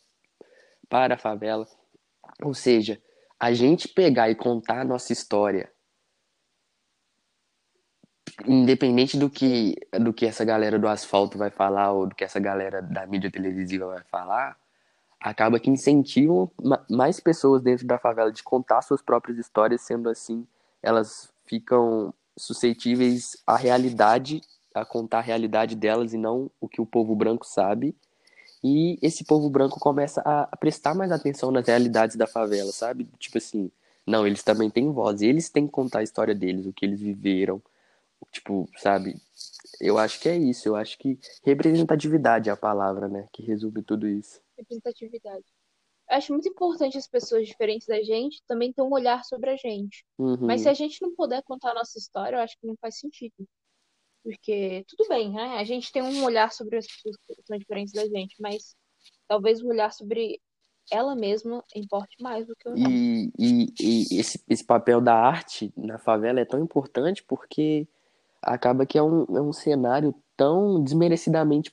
[0.86, 1.66] para a favela.
[2.42, 3.00] Ou seja,
[3.38, 5.70] a gente pegar e contar a nossa história,
[8.46, 12.40] independente do que, do que essa galera do asfalto vai falar ou do que essa
[12.40, 14.56] galera da mídia televisiva vai falar,
[15.20, 16.50] acaba que incentivam
[16.90, 20.46] mais pessoas dentro da favela de contar suas próprias histórias, sendo assim,
[20.82, 24.40] elas ficam suscetíveis à realidade,
[24.74, 27.96] a contar a realidade delas e não o que o povo branco sabe.
[28.62, 33.08] E esse povo branco começa a prestar mais atenção nas realidades da favela, sabe?
[33.18, 33.70] Tipo assim,
[34.06, 37.00] não, eles também têm voz, eles têm que contar a história deles, o que eles
[37.00, 37.62] viveram.
[38.32, 39.14] Tipo, sabe?
[39.80, 43.82] Eu acho que é isso, eu acho que representatividade é a palavra, né, que resume
[43.82, 44.40] tudo isso.
[44.56, 45.44] Representatividade.
[46.10, 49.56] Eu acho muito importante as pessoas diferentes da gente também ter um olhar sobre a
[49.56, 50.04] gente.
[50.18, 50.46] Uhum.
[50.46, 52.98] Mas se a gente não puder contar a nossa história, eu acho que não faz
[52.98, 53.46] sentido.
[54.22, 55.56] Porque, tudo bem, né?
[55.58, 58.76] A gente tem um olhar sobre as pessoas que são diferentes da gente, mas
[59.26, 60.40] talvez o olhar sobre
[60.90, 62.90] ela mesma importe mais do que o nosso.
[62.90, 67.86] E, e, e esse, esse papel da arte na favela é tão importante porque
[68.42, 71.72] acaba que é um, é um cenário tão desmerecidamente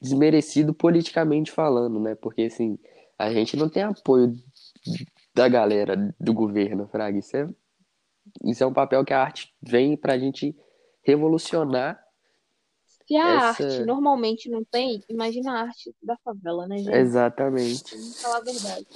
[0.00, 2.14] desmerecido politicamente falando, né?
[2.14, 2.78] Porque assim,
[3.18, 4.34] a gente não tem apoio
[5.34, 7.18] da galera do governo, Fraga.
[7.18, 7.48] Isso é,
[8.44, 10.56] isso é um papel que a arte vem pra gente
[11.02, 12.02] revolucionar.
[13.06, 13.64] Se a essa...
[13.64, 16.94] arte normalmente não tem, imagina a arte da favela, né, gente?
[16.94, 17.96] Exatamente.
[17.96, 18.86] Vamos falar a verdade.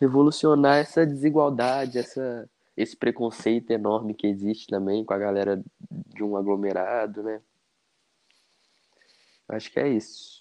[0.00, 6.36] Revolucionar essa desigualdade, essa, esse preconceito enorme que existe também com a galera de um
[6.36, 7.42] aglomerado, né?
[9.48, 10.38] Acho que é isso.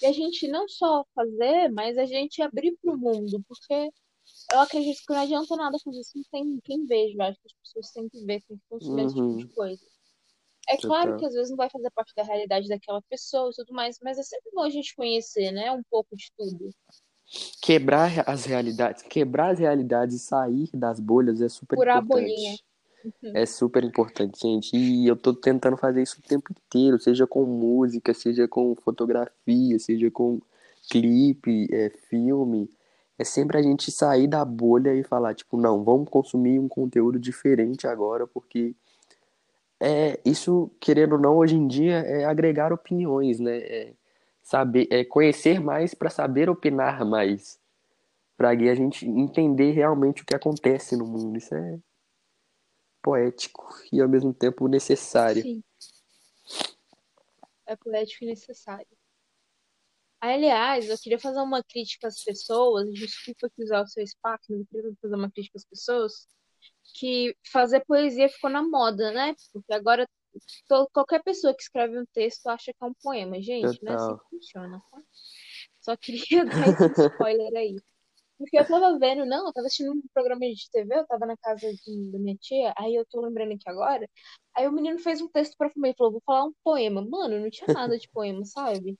[0.00, 3.90] e a gente não só fazer, mas a gente abrir para o mundo, porque
[4.52, 7.14] eu acredito que não adianta nada fazer isso não tem quem veja.
[7.16, 9.06] Eu acho que as pessoas têm que ver, têm que consumir uhum.
[9.06, 9.50] esse tipo de uhum.
[9.50, 9.84] coisa.
[10.68, 13.74] É claro que às vezes não vai fazer parte da realidade daquela pessoa e tudo
[13.74, 15.70] mais, mas é sempre bom a gente conhecer, né?
[15.70, 16.70] Um pouco de tudo.
[17.60, 22.22] Quebrar as realidades, quebrar as realidades e sair das bolhas é super Furar importante.
[22.22, 22.56] A bolinha.
[23.34, 24.76] É super importante, gente.
[24.76, 29.78] E eu tô tentando fazer isso o tempo inteiro, seja com música, seja com fotografia,
[29.78, 30.40] seja com
[30.90, 32.70] clipe, é, filme.
[33.18, 37.18] É sempre a gente sair da bolha e falar, tipo, não, vamos consumir um conteúdo
[37.18, 38.74] diferente agora, porque
[39.80, 43.58] é isso, querendo ou não, hoje em dia é agregar opiniões, né?
[43.58, 43.92] É
[44.42, 47.58] saber, é conhecer mais para saber opinar mais.
[48.36, 51.36] Para a gente entender realmente o que acontece no mundo.
[51.38, 51.78] Isso é
[53.04, 55.42] poético e ao mesmo tempo necessário.
[55.42, 55.62] Sim.
[57.66, 58.88] É poético e necessário.
[60.20, 64.60] Aliás, eu queria fazer uma crítica às pessoas, desculpa que usar o seu espaço, mas
[64.60, 66.26] eu queria fazer uma crítica às pessoas,
[66.98, 69.34] que fazer poesia ficou na moda, né?
[69.52, 70.08] Porque agora
[70.92, 73.40] qualquer pessoa que escreve um texto acha que é um poema.
[73.42, 73.82] Gente, Total.
[73.82, 75.02] não é assim que funciona, tá?
[75.80, 77.76] Só queria dar esse spoiler aí.
[78.38, 81.36] Porque eu tava vendo, não, eu tava assistindo um programa de TV, eu tava na
[81.36, 84.08] casa de, da minha tia, aí eu tô lembrando aqui agora.
[84.56, 87.00] Aí o menino fez um texto pra família, falou, vou falar um poema.
[87.02, 88.98] Mano, não tinha nada de poema, sabe?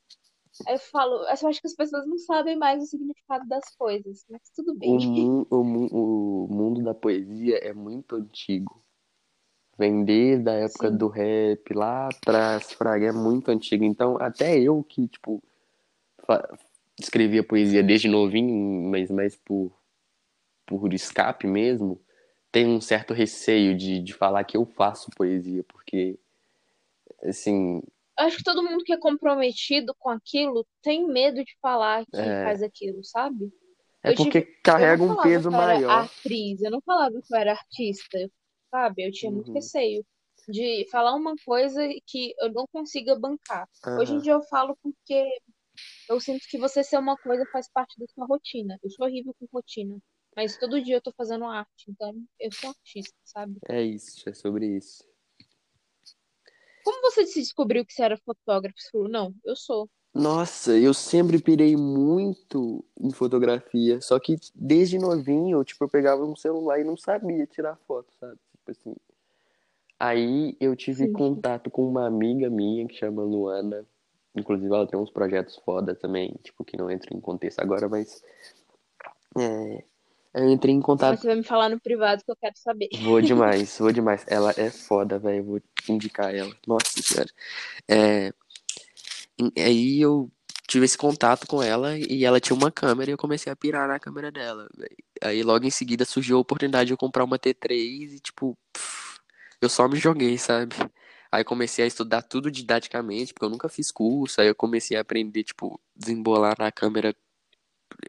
[0.67, 4.25] Aí eu falo, eu acho que as pessoas não sabem mais o significado das coisas,
[4.31, 4.97] mas tudo bem.
[5.51, 8.81] O, o, o mundo da poesia é muito antigo.
[9.77, 10.97] Vem desde a época Sim.
[10.97, 13.83] do rap, lá atrás, Fraga, é muito antigo.
[13.85, 15.43] Então, até eu que, tipo,
[17.01, 19.73] escrevia poesia desde novinho, mas mais por,
[20.67, 22.01] por escape mesmo,
[22.53, 26.19] tenho um certo receio de, de falar que eu faço poesia, porque,
[27.25, 27.83] assim...
[28.17, 32.45] Acho que todo mundo que é comprometido com aquilo tem medo de falar que é...
[32.45, 33.53] faz aquilo, sabe?
[34.05, 34.61] É eu porque tive...
[34.63, 36.05] carrega um peso maior.
[36.05, 38.31] atriz, eu não falava que eu era artista,
[38.71, 39.05] sabe?
[39.05, 39.39] Eu tinha uhum.
[39.39, 40.07] muito receio
[40.49, 43.69] de falar uma coisa que eu não consiga bancar.
[43.85, 43.99] Uhum.
[43.99, 45.27] Hoje em dia eu falo porque
[46.09, 48.79] eu sinto que você ser uma coisa faz parte da sua rotina.
[48.83, 49.99] Eu sou horrível com rotina.
[50.37, 53.57] Mas todo dia eu tô fazendo arte, então eu sou artista, sabe?
[53.69, 55.05] É isso, é sobre isso.
[56.85, 58.79] Como você se descobriu que você era fotógrafo?
[58.79, 59.89] Você falou, não, eu sou.
[60.13, 66.25] Nossa, eu sempre pirei muito em fotografia, só que desde novinho, eu, tipo, eu pegava
[66.25, 68.39] um celular e não sabia tirar foto, sabe?
[68.53, 68.95] Tipo assim.
[69.99, 71.13] Aí eu tive Sim.
[71.13, 73.87] contato com uma amiga minha que chama Luana,
[74.35, 78.23] Inclusive, ela tem uns projetos foda também, tipo, que não entram em contexto agora, mas.
[79.39, 79.85] É,
[80.35, 81.21] eu entrei em contato.
[81.21, 82.89] Você vai me falar no privado que eu quero saber.
[83.03, 84.25] Vou demais, vou demais.
[84.27, 85.45] Ela é foda, velho.
[85.45, 86.53] Vou indicar ela.
[86.67, 87.31] Nossa senhora.
[87.89, 88.33] É,
[89.57, 90.29] aí eu
[90.67, 93.87] tive esse contato com ela e ela tinha uma câmera e eu comecei a pirar
[93.87, 94.69] na câmera dela.
[95.23, 99.21] Aí logo em seguida surgiu a oportunidade de eu comprar uma T3 e, tipo, pff,
[99.61, 100.75] eu só me joguei, sabe?
[101.35, 104.41] Aí comecei a estudar tudo didaticamente, porque eu nunca fiz curso.
[104.41, 107.13] Aí eu comecei a aprender, tipo, desembolar na câmera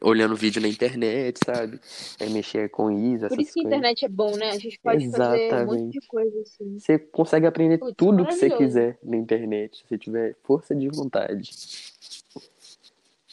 [0.00, 1.80] olhando vídeo na internet, sabe?
[2.20, 4.50] Aí mexer com ISO, Por isso que a internet é bom, né?
[4.50, 6.00] A gente pode fazer um monte Exatamente.
[6.00, 6.78] de coisa assim.
[6.78, 10.88] Você consegue aprender Putz, tudo que você quiser na internet, se você tiver força de
[10.88, 11.50] vontade.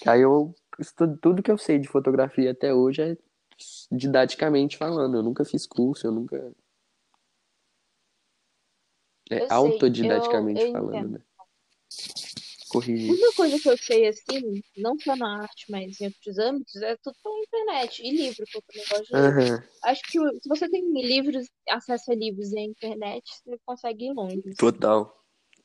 [0.07, 3.17] Aí eu estudo tudo que eu sei de fotografia até hoje é
[3.91, 5.17] didaticamente falando.
[5.17, 6.51] Eu nunca fiz curso, eu nunca.
[9.33, 11.19] É Eu autodidaticamente eu- eu falando, né?
[12.69, 13.11] Corrigir.
[13.13, 16.97] Uma coisa que eu sei, assim, não só na arte, mas em outros âmbitos, é
[16.97, 18.01] tudo pela internet.
[18.03, 19.27] E livro, que eu também gosto de ler.
[19.27, 20.11] Aham, Acho que
[20.41, 24.39] se você tem livros, acesso a livros e a internet, você consegue ir longe.
[24.39, 24.55] assim.
[24.57, 25.15] total.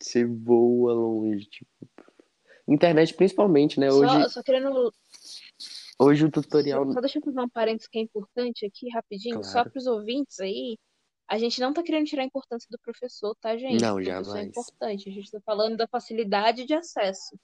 [0.01, 1.69] Você voa longe, tipo.
[2.69, 3.91] Internet principalmente, né?
[3.91, 4.93] Hoje, Só, só querendo.
[5.99, 6.85] hoje o tutorial.
[6.89, 9.71] Só, só deixa eu fazer um parênteses que é importante aqui, rapidinho, só Claro.
[9.71, 10.77] para os ouvintes aí.
[11.29, 13.83] A gente não tá querendo tirar a importância do professor, tá, gente?
[13.83, 14.49] Não, é jamais.
[14.49, 15.11] importante.
[15.11, 17.39] A gente tá falando da facilidade de acesso.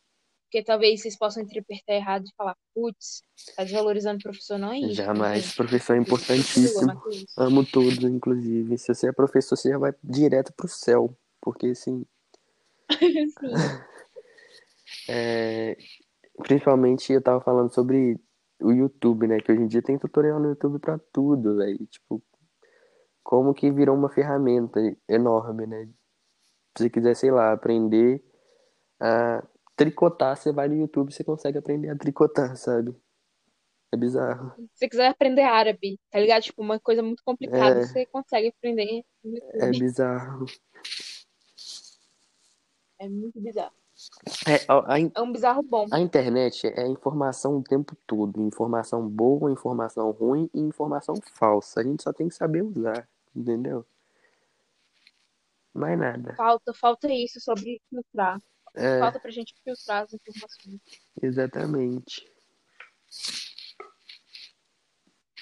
[0.45, 3.23] Porque talvez vocês possam interpretar errado e falar, putz,
[3.57, 4.57] tá desvalorizando o professor.
[4.57, 5.45] Não é isso, Jamais.
[5.45, 5.57] gente.
[5.57, 7.03] Professor é importantíssimo.
[7.37, 8.79] Amo todos, inclusive.
[8.79, 11.15] Se você é professor, você já vai direto pro céu.
[11.41, 12.07] Porque, assim,
[12.89, 13.27] Sim.
[15.09, 15.77] é...
[16.39, 18.19] principalmente eu tava falando sobre
[18.61, 19.41] o YouTube, né?
[19.41, 21.85] Que hoje em dia tem tutorial no YouTube pra tudo, velho.
[21.87, 22.23] Tipo,
[23.25, 25.87] como que virou uma ferramenta enorme, né?
[26.77, 28.23] Se você quiser, sei lá, aprender
[29.01, 29.43] a
[29.75, 32.95] tricotar, você vai no YouTube e você consegue aprender a tricotar, sabe?
[33.93, 34.53] É bizarro.
[34.57, 36.43] Se você quiser aprender árabe, tá ligado?
[36.43, 37.87] Tipo, uma coisa muito complicada, É.
[37.87, 40.47] você consegue aprender no É bizarro.
[42.99, 43.75] É muito bizarro.
[44.49, 45.87] É, a, a, É um bizarro bom.
[45.93, 48.43] A internet é informação o tempo todo.
[48.43, 51.81] Informação boa, informação ruim e informação falsa.
[51.81, 53.85] A gente só tem que saber usar, entendeu?
[55.73, 56.35] Mais nada.
[56.37, 58.39] Falta, falta isso sobre filtrar.
[58.75, 60.81] É, Falta pra gente filtrar as informações.
[61.23, 62.25] exatamente.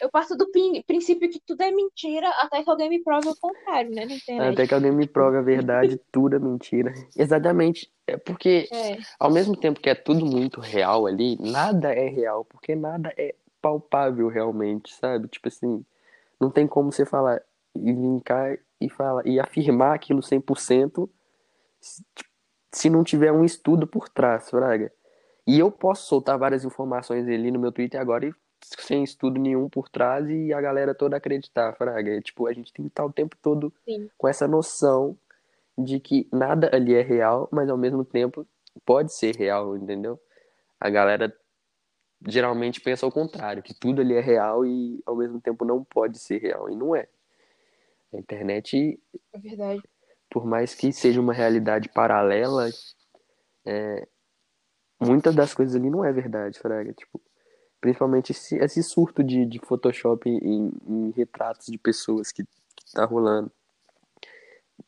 [0.00, 3.36] Eu parto do prin- princípio que tudo é mentira até que alguém me prove o
[3.36, 4.04] contrário, né?
[4.04, 4.52] Na internet.
[4.52, 6.92] Até que alguém me prove a verdade, tudo é mentira.
[7.16, 7.92] Exatamente.
[8.06, 12.44] É porque, É, ao mesmo tempo que é tudo muito real ali, nada é real,
[12.44, 15.28] porque nada é palpável realmente, sabe?
[15.28, 15.84] Tipo assim,
[16.40, 17.40] não tem como você falar
[17.74, 21.08] e linkar e falar e afirmar aquilo 100%
[21.80, 22.04] se
[22.72, 24.90] se não tiver um estudo por trás, fraga.
[25.46, 29.68] E eu posso soltar várias informações ali no meu Twitter agora e sem estudo nenhum
[29.68, 32.20] por trás e a galera toda acreditar, fraga.
[32.22, 34.08] Tipo, a gente tem que estar o tempo todo sim.
[34.16, 35.16] com essa noção
[35.76, 38.46] de que nada ali é real, mas ao mesmo tempo
[38.86, 40.18] pode ser real, entendeu?
[40.80, 41.34] A galera
[42.26, 46.18] geralmente pensa ao contrário, que tudo ali é real e ao mesmo tempo não pode
[46.18, 47.08] ser real, e não é.
[48.12, 49.00] A internet,
[49.32, 49.82] É verdade.
[50.30, 52.68] por mais que seja uma realidade paralela,
[53.64, 54.06] é,
[55.00, 56.92] muitas das coisas ali não é verdade, fraga.
[56.92, 57.20] Tipo,
[57.80, 63.04] principalmente esse, esse surto de, de Photoshop em, em retratos de pessoas que, que tá
[63.04, 63.50] rolando.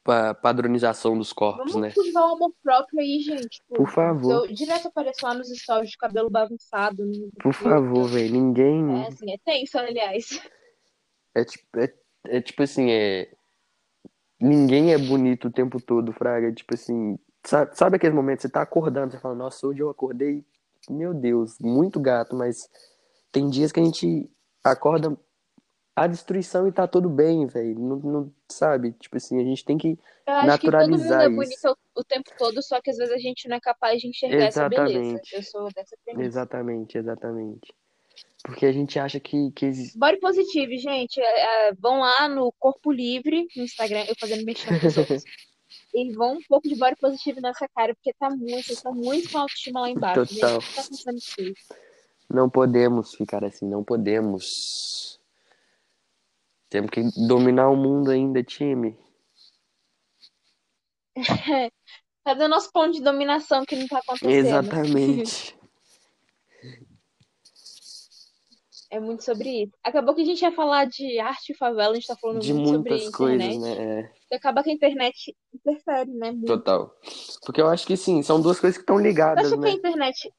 [0.02, 1.94] Pa- padronização dos corpos, Vamos né?
[1.94, 3.48] cultivar o amor próprio aí, gente.
[3.48, 4.46] Tipo, Por favor.
[4.46, 7.06] Eu direto apareço lá nos stories de cabelo bagunçado.
[7.06, 7.30] No...
[7.40, 8.32] Por favor, velho.
[8.32, 9.02] Ninguém.
[9.02, 10.40] É, assim, é tenso, aliás.
[11.34, 11.94] É tipo, é,
[12.26, 13.30] é tipo assim, é.
[14.40, 16.52] Ninguém é bonito o tempo todo, Fraga.
[16.52, 17.18] Tipo assim.
[17.46, 20.42] Sabe, sabe aquele momento que você tá acordando, você fala, nossa, hoje eu acordei,
[20.88, 22.70] meu Deus, muito gato, mas
[23.30, 24.30] tem dias que a gente
[24.64, 25.14] acorda
[25.96, 27.78] a destruição e tá tudo bem, velho.
[27.78, 28.92] Não, não, sabe?
[28.92, 29.98] Tipo assim, a gente tem que.
[30.26, 31.36] Eu acho que todo mundo Naturalizar é isso.
[31.36, 34.46] bonito o, tempo todo, só que às vezes a gente não é capaz de enxergar
[34.46, 34.98] essa beleza.
[34.98, 35.36] Exatamente.
[35.36, 36.28] Eu sou dessa premissa.
[36.28, 37.74] Exatamente, exatamente.
[38.44, 39.98] Porque a gente acha que, que existe.
[39.98, 41.18] Body positive, gente.
[41.18, 45.24] É, é, vão lá no Corpo Livre, no Instagram, eu fazendo mexendo com os outros.
[45.92, 49.30] E vão um pouco de body positive nessa cara, porque tá muito, vocês estão muito
[49.30, 50.26] com autoestima lá embaixo.
[50.26, 50.60] Total.
[50.60, 50.82] tá?
[52.28, 55.20] Não podemos ficar assim, não podemos.
[56.68, 58.96] Temos que dominar o mundo ainda, time.
[62.24, 64.32] Cadê o nosso ponto de dominação que não tá acontecendo?
[64.32, 65.56] Exatamente.
[68.94, 69.72] É muito sobre isso.
[69.82, 72.52] Acabou que a gente ia falar de arte e favela, a gente tá falando De
[72.54, 73.78] muito sobre muitas coisas, internet.
[73.78, 74.10] né?
[74.30, 76.30] É, acaba que a internet interfere, né?
[76.30, 76.46] Muito.
[76.46, 76.94] total.
[77.44, 79.70] Porque eu acho que sim, são duas coisas que estão ligadas, acha que a né?
[79.72, 80.32] internet.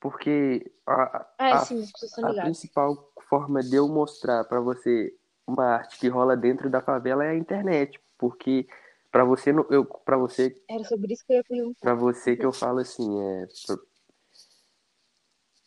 [0.00, 5.12] Porque a, Ah, a, sim, pessoas estão a principal forma de eu mostrar pra você
[5.46, 8.00] uma arte que rola dentro da favela é a internet.
[8.16, 8.66] Porque
[9.12, 11.80] pra você, não- eu, pra você Era sobre isso que eu ia perguntar.
[11.80, 13.46] Pra você que eu falo assim, é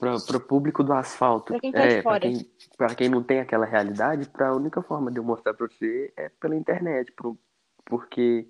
[0.02, 2.49] para o público do asfalto, Pra quem tá é, para quem,
[2.97, 6.28] quem não tem aquela realidade, pra a única forma de eu mostrar pra você é
[6.28, 7.38] pela internet, pro-
[7.86, 8.49] porque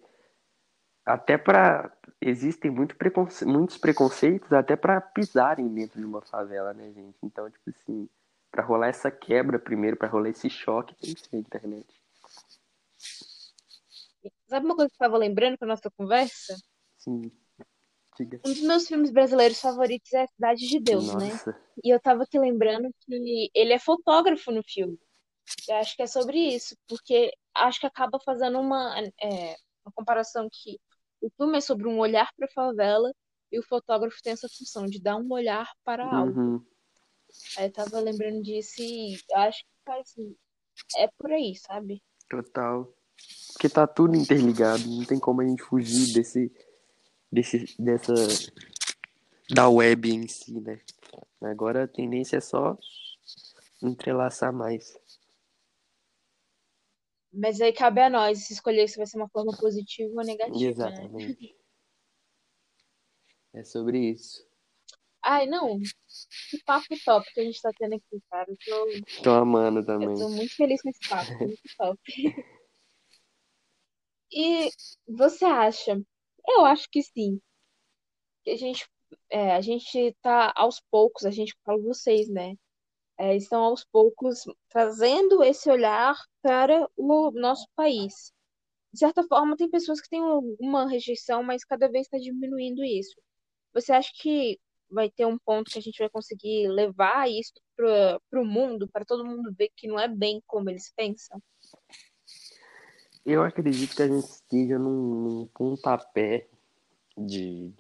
[1.06, 1.92] até pra
[2.22, 7.18] existem muito preconce- muitos preconceitos até pra pisarem dentro de uma favela, né, gente?
[7.22, 8.08] Então, tipo assim,
[8.50, 11.86] pra rolar essa quebra primeiro, pra rolar esse choque, tem que ser a internet.
[14.48, 16.56] Sabe uma coisa que eu tava lembrando com a nossa conversa?
[16.98, 17.30] Sim,
[18.26, 18.40] diga.
[18.46, 21.30] Um dos meus filmes brasileiros favoritos é A Cidade de Deus, né?
[21.30, 25.00] Nossa, E eu tava aqui lembrando que ele é fotógrafo no filme.
[25.68, 29.56] Eu acho que é sobre isso, porque acho que acaba fazendo uma, é,
[29.86, 30.80] uma comparação que
[31.22, 33.12] o filme é sobre um olhar para a favela
[33.52, 36.40] e o fotógrafo tem essa função de dar um olhar para algo.
[36.40, 36.66] uhum,
[37.58, 40.36] Aí eu tava lembrando disso e eu acho que faz assim,
[40.98, 42.02] é por aí, sabe?
[42.30, 42.94] total.
[43.54, 46.52] Porque tá tudo interligado, não tem como a gente fugir desse,
[47.32, 48.14] desse, dessa,
[49.50, 50.80] da web em si, né?
[51.42, 52.78] Agora a tendência é só
[53.82, 54.98] entrelaçar mais.
[57.34, 60.68] Mas aí cabe a nós escolher se vai ser uma forma positiva ou negativa, né?
[60.70, 61.56] Exatamente.
[63.54, 64.46] É sobre isso.
[65.24, 65.80] Ai, não.
[66.50, 68.50] Que papo top que a gente tá tendo aqui, cara.
[68.50, 70.16] Eu tô, Tô amando eu também.
[70.16, 72.00] tô muito feliz com esse papo, muito top.
[74.34, 74.70] E
[75.06, 76.02] você acha?
[76.54, 77.42] Eu acho que sim.
[78.48, 78.88] A gente,
[79.30, 82.56] é, a gente tá aos poucos, a gente fala vocês, né?
[83.18, 88.34] É, estão aos poucos trazendo esse olhar para o nosso país.
[88.94, 90.22] De certa forma, tem pessoas que têm
[90.60, 93.16] uma rejeição, mas cada vez está diminuindo isso.
[93.74, 98.42] Você acha que vai ter um ponto que a gente vai conseguir levar isso para
[98.42, 101.42] o mundo, para todo mundo ver que não é bem como eles pensam?
[103.26, 106.48] Eu acredito que a gente esteja num, num pontapé
[107.18, 107.72] de,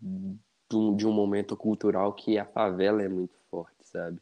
[0.00, 4.20] de, um, de um momento cultural que a favela é muito forte, sabe?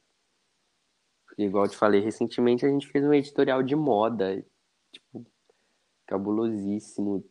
[1.37, 4.45] Igual eu te falei, recentemente a gente fez um editorial de moda,
[4.93, 5.27] tipo,
[6.07, 7.25] cabulosíssimo,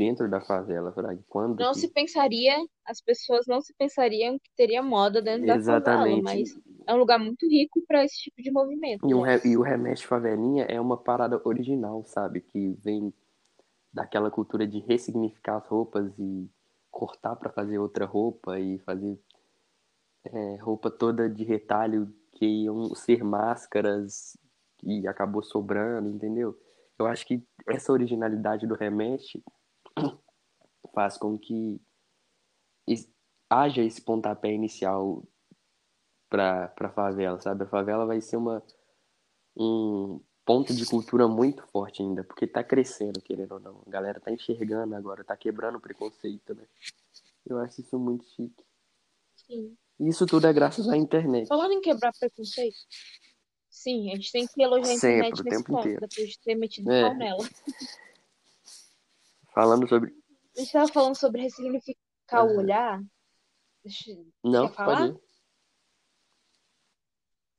[0.00, 1.22] dentro da favela, Fraga.
[1.28, 1.80] Quando Não que...
[1.80, 6.22] se pensaria, as pessoas não se pensariam que teria moda dentro da favela, Exatamente.
[6.22, 6.48] mas
[6.86, 9.06] é um lugar muito rico para esse tipo de movimento.
[9.06, 9.36] E, né?
[9.36, 12.40] re- e o Remete Favelinha é uma parada original, sabe?
[12.40, 13.12] Que vem
[13.92, 16.48] daquela cultura de ressignificar as roupas e
[16.90, 19.20] cortar para fazer outra roupa e fazer
[20.24, 24.34] é, roupa toda de retalho que iam ser máscaras
[24.82, 26.58] e acabou sobrando, entendeu?
[26.98, 29.42] Eu acho que essa originalidade do Remete
[30.94, 31.80] faz com que
[33.48, 35.24] haja esse pontapé inicial
[36.28, 37.64] para para favela, sabe?
[37.64, 38.62] A favela vai ser uma
[39.56, 43.82] um ponto de cultura muito forte ainda, porque tá crescendo, querendo ou não.
[43.86, 46.64] A galera tá enxergando agora, tá quebrando o preconceito, né?
[47.46, 48.64] Eu acho isso muito chique.
[49.36, 49.76] Sim.
[49.98, 51.48] Isso tudo é graças à internet.
[51.48, 52.78] Falando em quebrar preconceito,
[53.68, 56.00] sim, a gente tem que elogiar a Sempre, internet o nesse tempo ponto, inteiro.
[56.08, 57.02] depois de ter metido É.
[57.02, 57.38] pau nela.
[59.54, 60.10] Falando sobre.
[60.56, 62.56] A gente estava falando sobre ressignificar o Aham.
[62.58, 63.02] olhar.
[63.84, 64.12] Deixa-
[64.44, 64.96] Não, Quer falar?
[64.96, 65.20] pode ir.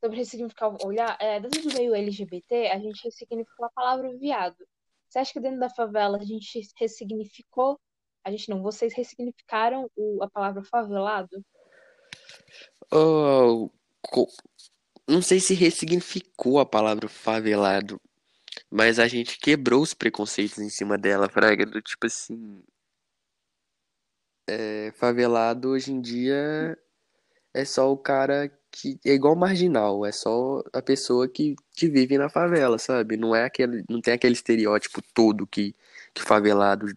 [0.04, 4.58] Sobre ressignificar o olhar, é, dentro do meio LGBT, a gente ressignificou a palavra viado.
[5.08, 7.80] Você acha que dentro da favela a gente ressignificou?
[8.24, 11.44] A gente não, vocês ressignificaram o, a palavra favelado?
[12.92, 13.70] Oh,
[15.08, 18.00] não sei se ressignificou a palavra favelado,
[18.72, 22.64] mas a gente quebrou os preconceitos em cima dela, Fraga, do tipo assim.
[24.48, 26.78] é, favelado hoje em dia
[27.54, 32.18] é só o cara que é igual marginal, é só a pessoa que, que vive
[32.18, 33.18] na favela, sabe?
[33.18, 35.76] Não é aquele, não tem aquele estereótipo todo que,
[36.14, 36.88] que favelado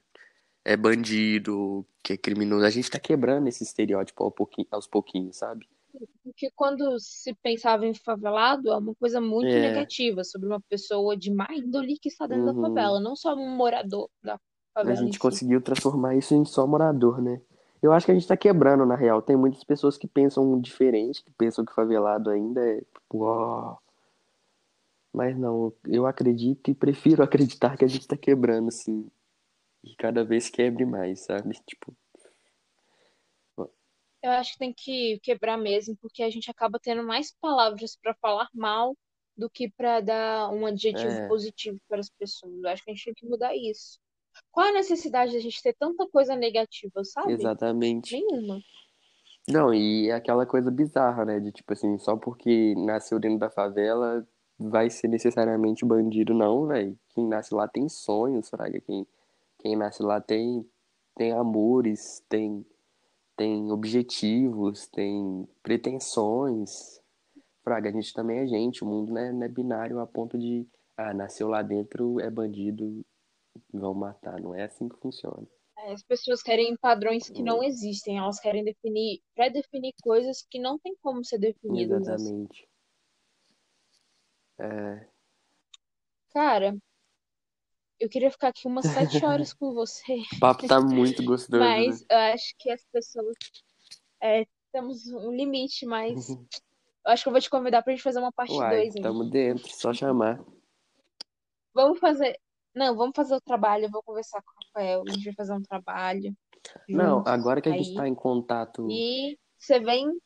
[0.64, 2.64] é bandido, que é criminoso.
[2.66, 5.68] A gente tá quebrando esse estereótipo ao pouquinho, aos pouquinhos, sabe?
[6.22, 9.60] Porque quando se pensava em favelado, é uma coisa muito É.
[9.60, 12.60] negativa sobre uma pessoa de má índole que está dentro da Uhum.
[12.62, 14.38] favela, não só um morador da A
[14.74, 15.20] favela em gente si.
[15.20, 17.40] conseguiu transformar isso em só morador, né?
[17.82, 19.20] Eu acho que a gente tá quebrando, na real.
[19.22, 23.76] Tem muitas pessoas que pensam diferente, que pensam que favelado ainda é tipo, ó.
[25.12, 29.08] Mas não, eu acredito e prefiro acreditar que a gente tá quebrando, assim.
[29.84, 31.54] E cada vez quebre mais, sabe?
[31.66, 31.94] Tipo,
[34.24, 38.14] Eu acho que tem que quebrar mesmo, porque a gente acaba tendo mais palavras para
[38.14, 38.96] falar mal
[39.36, 42.54] do que para dar um adjetivo É, positivo para as pessoas.
[42.62, 44.00] Eu acho que a gente tem que mudar isso.
[44.50, 47.32] Qual a necessidade de a gente ter tanta coisa negativa, sabe?
[47.32, 48.14] exatamente.
[48.16, 48.60] Nenhuma.
[49.48, 51.38] Não, e é aquela coisa bizarra, né?
[51.40, 54.26] De tipo assim, só porque nasceu dentro da favela
[54.58, 56.98] vai ser necessariamente bandido, não, velho.
[57.10, 58.80] Quem nasce lá tem sonhos, fraga.
[58.80, 59.06] Quem,
[59.58, 60.66] quem nasce lá tem,
[61.16, 62.64] tem amores, tem,
[63.36, 67.00] tem objetivos, tem pretensões.
[67.62, 70.38] Fraga, a gente também é gente, o mundo não é, não é binário a ponto
[70.38, 70.66] de,
[70.96, 73.04] ah, nasceu lá dentro, é bandido,
[73.72, 74.40] vão matar.
[74.40, 75.46] Não é assim que funciona.
[75.78, 80.78] É, As pessoas querem padrões que não existem, elas querem definir, pré-definir coisas que não
[80.78, 82.06] tem como ser definidas.
[82.06, 82.68] Exatamente.
[84.58, 85.08] É,
[86.34, 86.76] Cara,
[88.00, 91.74] eu queria ficar aqui umas sete horas com você, o papo tá muito gostoso, né?
[91.76, 93.34] mas eu acho que as pessoas
[94.22, 96.38] é, temos um limite, mas eu
[97.06, 99.08] acho que eu vou te convidar pra gente fazer uma parte Uai, 2 ainda.
[99.08, 100.40] tamo dentro, só chamar.
[101.74, 102.38] Vamos fazer.
[102.74, 105.52] Não, vamos fazer o trabalho, eu vou conversar com o Rafael, a gente vai fazer
[105.52, 106.36] um trabalho
[106.88, 107.94] Não, juntos agora que a gente aí.
[107.94, 110.18] tá em contato, E você vem,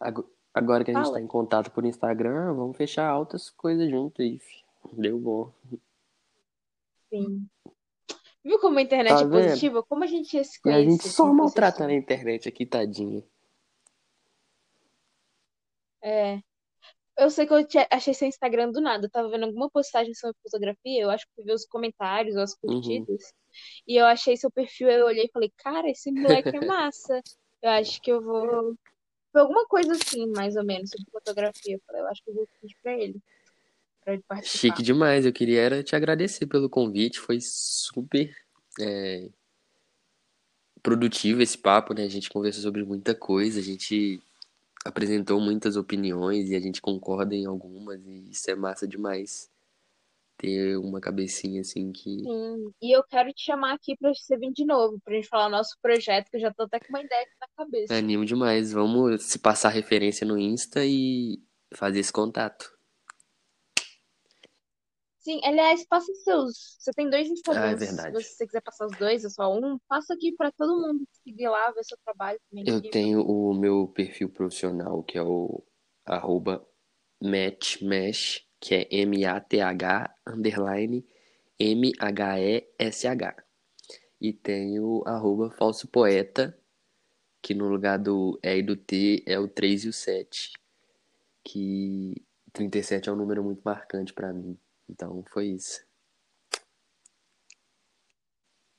[0.00, 1.14] ago- agora que a gente fala.
[1.18, 4.40] tá em contato por Instagram, vamos fechar altas coisas junto aí.
[4.92, 5.52] Deu bom.
[8.44, 9.30] Viu como a internet Tá é vendo?
[9.30, 9.82] positiva?
[9.82, 11.96] Como a gente ia se E a gente conhecer só não fosse maltratando a assim?
[11.96, 13.22] internet aqui, tadinha.
[16.02, 16.40] É.
[17.16, 19.06] Eu sei que eu achei seu Instagram do nada.
[19.06, 22.70] Eu tava vendo alguma postagem sobre fotografia, eu acho que vi os comentários as Uhum.
[22.70, 23.32] curtidas.
[23.86, 27.20] E eu achei seu perfil, eu olhei e falei, cara, esse moleque é massa.
[27.60, 28.76] Eu acho que eu vou.
[29.32, 31.74] Foi alguma coisa assim, mais ou menos, sobre fotografia.
[31.74, 33.20] Eu falei, eu acho que eu vou pedir pra ele,
[34.26, 34.58] participar.
[34.58, 35.26] Chique demais.
[35.26, 37.18] Eu queria era te agradecer pelo convite.
[37.18, 38.34] Foi super
[38.80, 39.28] é,
[40.82, 42.04] produtivo esse papo, né?
[42.04, 44.22] A gente conversou sobre muita coisa, a gente
[44.84, 49.50] apresentou muitas opiniões e a gente concorda em algumas, e isso é massa demais.
[50.38, 52.20] Ter uma cabecinha assim que.
[52.20, 52.72] Sim.
[52.80, 55.76] E eu quero te chamar aqui pra você vir de novo, pra gente falar nosso
[55.82, 57.94] projeto, que eu já tô até com uma ideia aqui na cabeça.
[57.94, 58.72] Animo demais.
[58.72, 61.42] Vamos se passar referência no Insta e
[61.74, 62.77] fazer esse contato.
[65.28, 66.76] Sim, aliás, passa seus.
[66.78, 67.80] Você tem dois Ah, é Instagrams.
[67.80, 68.24] Se verdade.
[68.24, 71.70] você quiser passar os dois, ou só um, passa aqui pra todo mundo seguir lá,
[71.72, 72.90] ver seu trabalho também é Eu incrível.
[72.90, 75.62] tenho o meu perfil profissional, que é o
[76.06, 76.66] arroba
[77.22, 81.04] matchmesh, que é M-A-T-H underline
[81.58, 83.36] M-H-E-S-H.
[84.20, 86.58] E tenho arroba falso poeta,
[87.42, 90.52] que no lugar do E e do T é o 3 e o 7.
[91.44, 92.14] Que
[92.52, 94.58] 37 é um número muito marcante pra mim.
[94.88, 95.84] Então foi isso.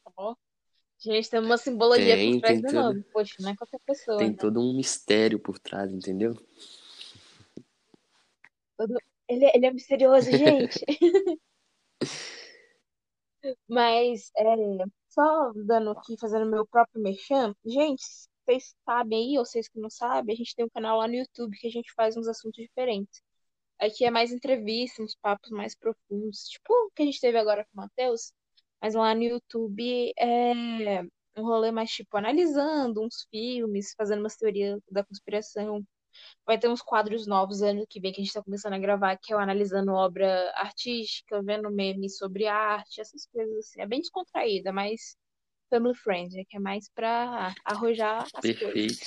[0.04, 0.36] Tá bom?
[1.00, 2.76] Gente, tem uma simbologia Tem, por trás do tudo.
[2.82, 3.04] nome.
[3.14, 4.38] Poxa, não é qualquer pessoa, Tem né?
[4.38, 6.34] todo um mistério por trás, entendeu?
[8.78, 8.98] Todo-
[9.28, 10.84] Ele, ele é misterioso, gente.
[13.70, 14.44] Mas, é,
[15.10, 18.04] só dando aqui, fazendo meu próprio merchan, gente,
[18.44, 21.16] vocês sabem aí, ou vocês que não sabem, a gente tem um canal lá no
[21.16, 23.22] YouTube que a gente faz uns assuntos diferentes.
[23.80, 27.64] Aqui é mais entrevista, uns papos mais profundos, tipo o que a gente teve agora
[27.64, 28.34] com o Matheus,
[28.82, 31.02] mas lá no YouTube é
[31.38, 35.82] um rolê mais tipo analisando uns filmes, fazendo umas teorias da conspiração.
[36.46, 39.18] Vai ter uns quadros novos ano que vem que a gente tá começando a gravar,
[39.18, 43.82] que é o analisando obra artística, vendo memes sobre arte, essas coisas assim.
[43.82, 45.16] É bem descontraída, mas
[45.70, 48.60] family friendly, que é mais pra arrojar as coisas.
[48.60, 48.98] Perfeito.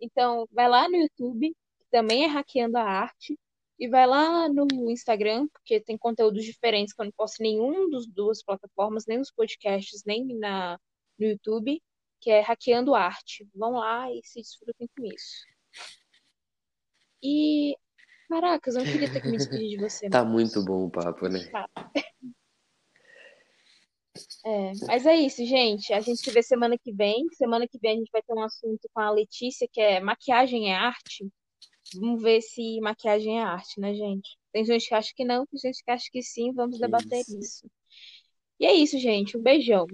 [0.00, 3.38] Então, vai lá no YouTube, que também é Hackeando a Arte,
[3.80, 7.88] e vai lá no Instagram, porque tem conteúdos diferentes que eu não posto em nenhum
[7.88, 10.78] dos duas plataformas, nem nos podcasts, nem na,
[11.18, 11.82] no YouTube,
[12.20, 13.48] que é Hackeando Arte.
[13.54, 15.46] Vão lá e se desfrutem com isso.
[17.22, 17.74] E,
[18.28, 20.34] caracas, eu não queria ter que me despedir de você, Tá Matheus.
[20.34, 21.40] muito bom o papo, né?
[21.50, 21.66] Tá.
[24.44, 25.92] É, mas é isso, gente.
[25.92, 27.26] A gente se vê semana que vem.
[27.34, 30.72] Semana que vem a gente vai ter um assunto com a Letícia, que é maquiagem
[30.72, 31.30] é arte.
[31.94, 34.38] Vamos ver se maquiagem é arte, né, gente?
[34.52, 37.20] Tem gente que acha que não, tem gente que acha que sim, vamos que debater
[37.20, 37.38] isso.
[37.38, 37.70] isso.
[38.58, 39.36] E é isso, gente.
[39.36, 39.86] Um beijão.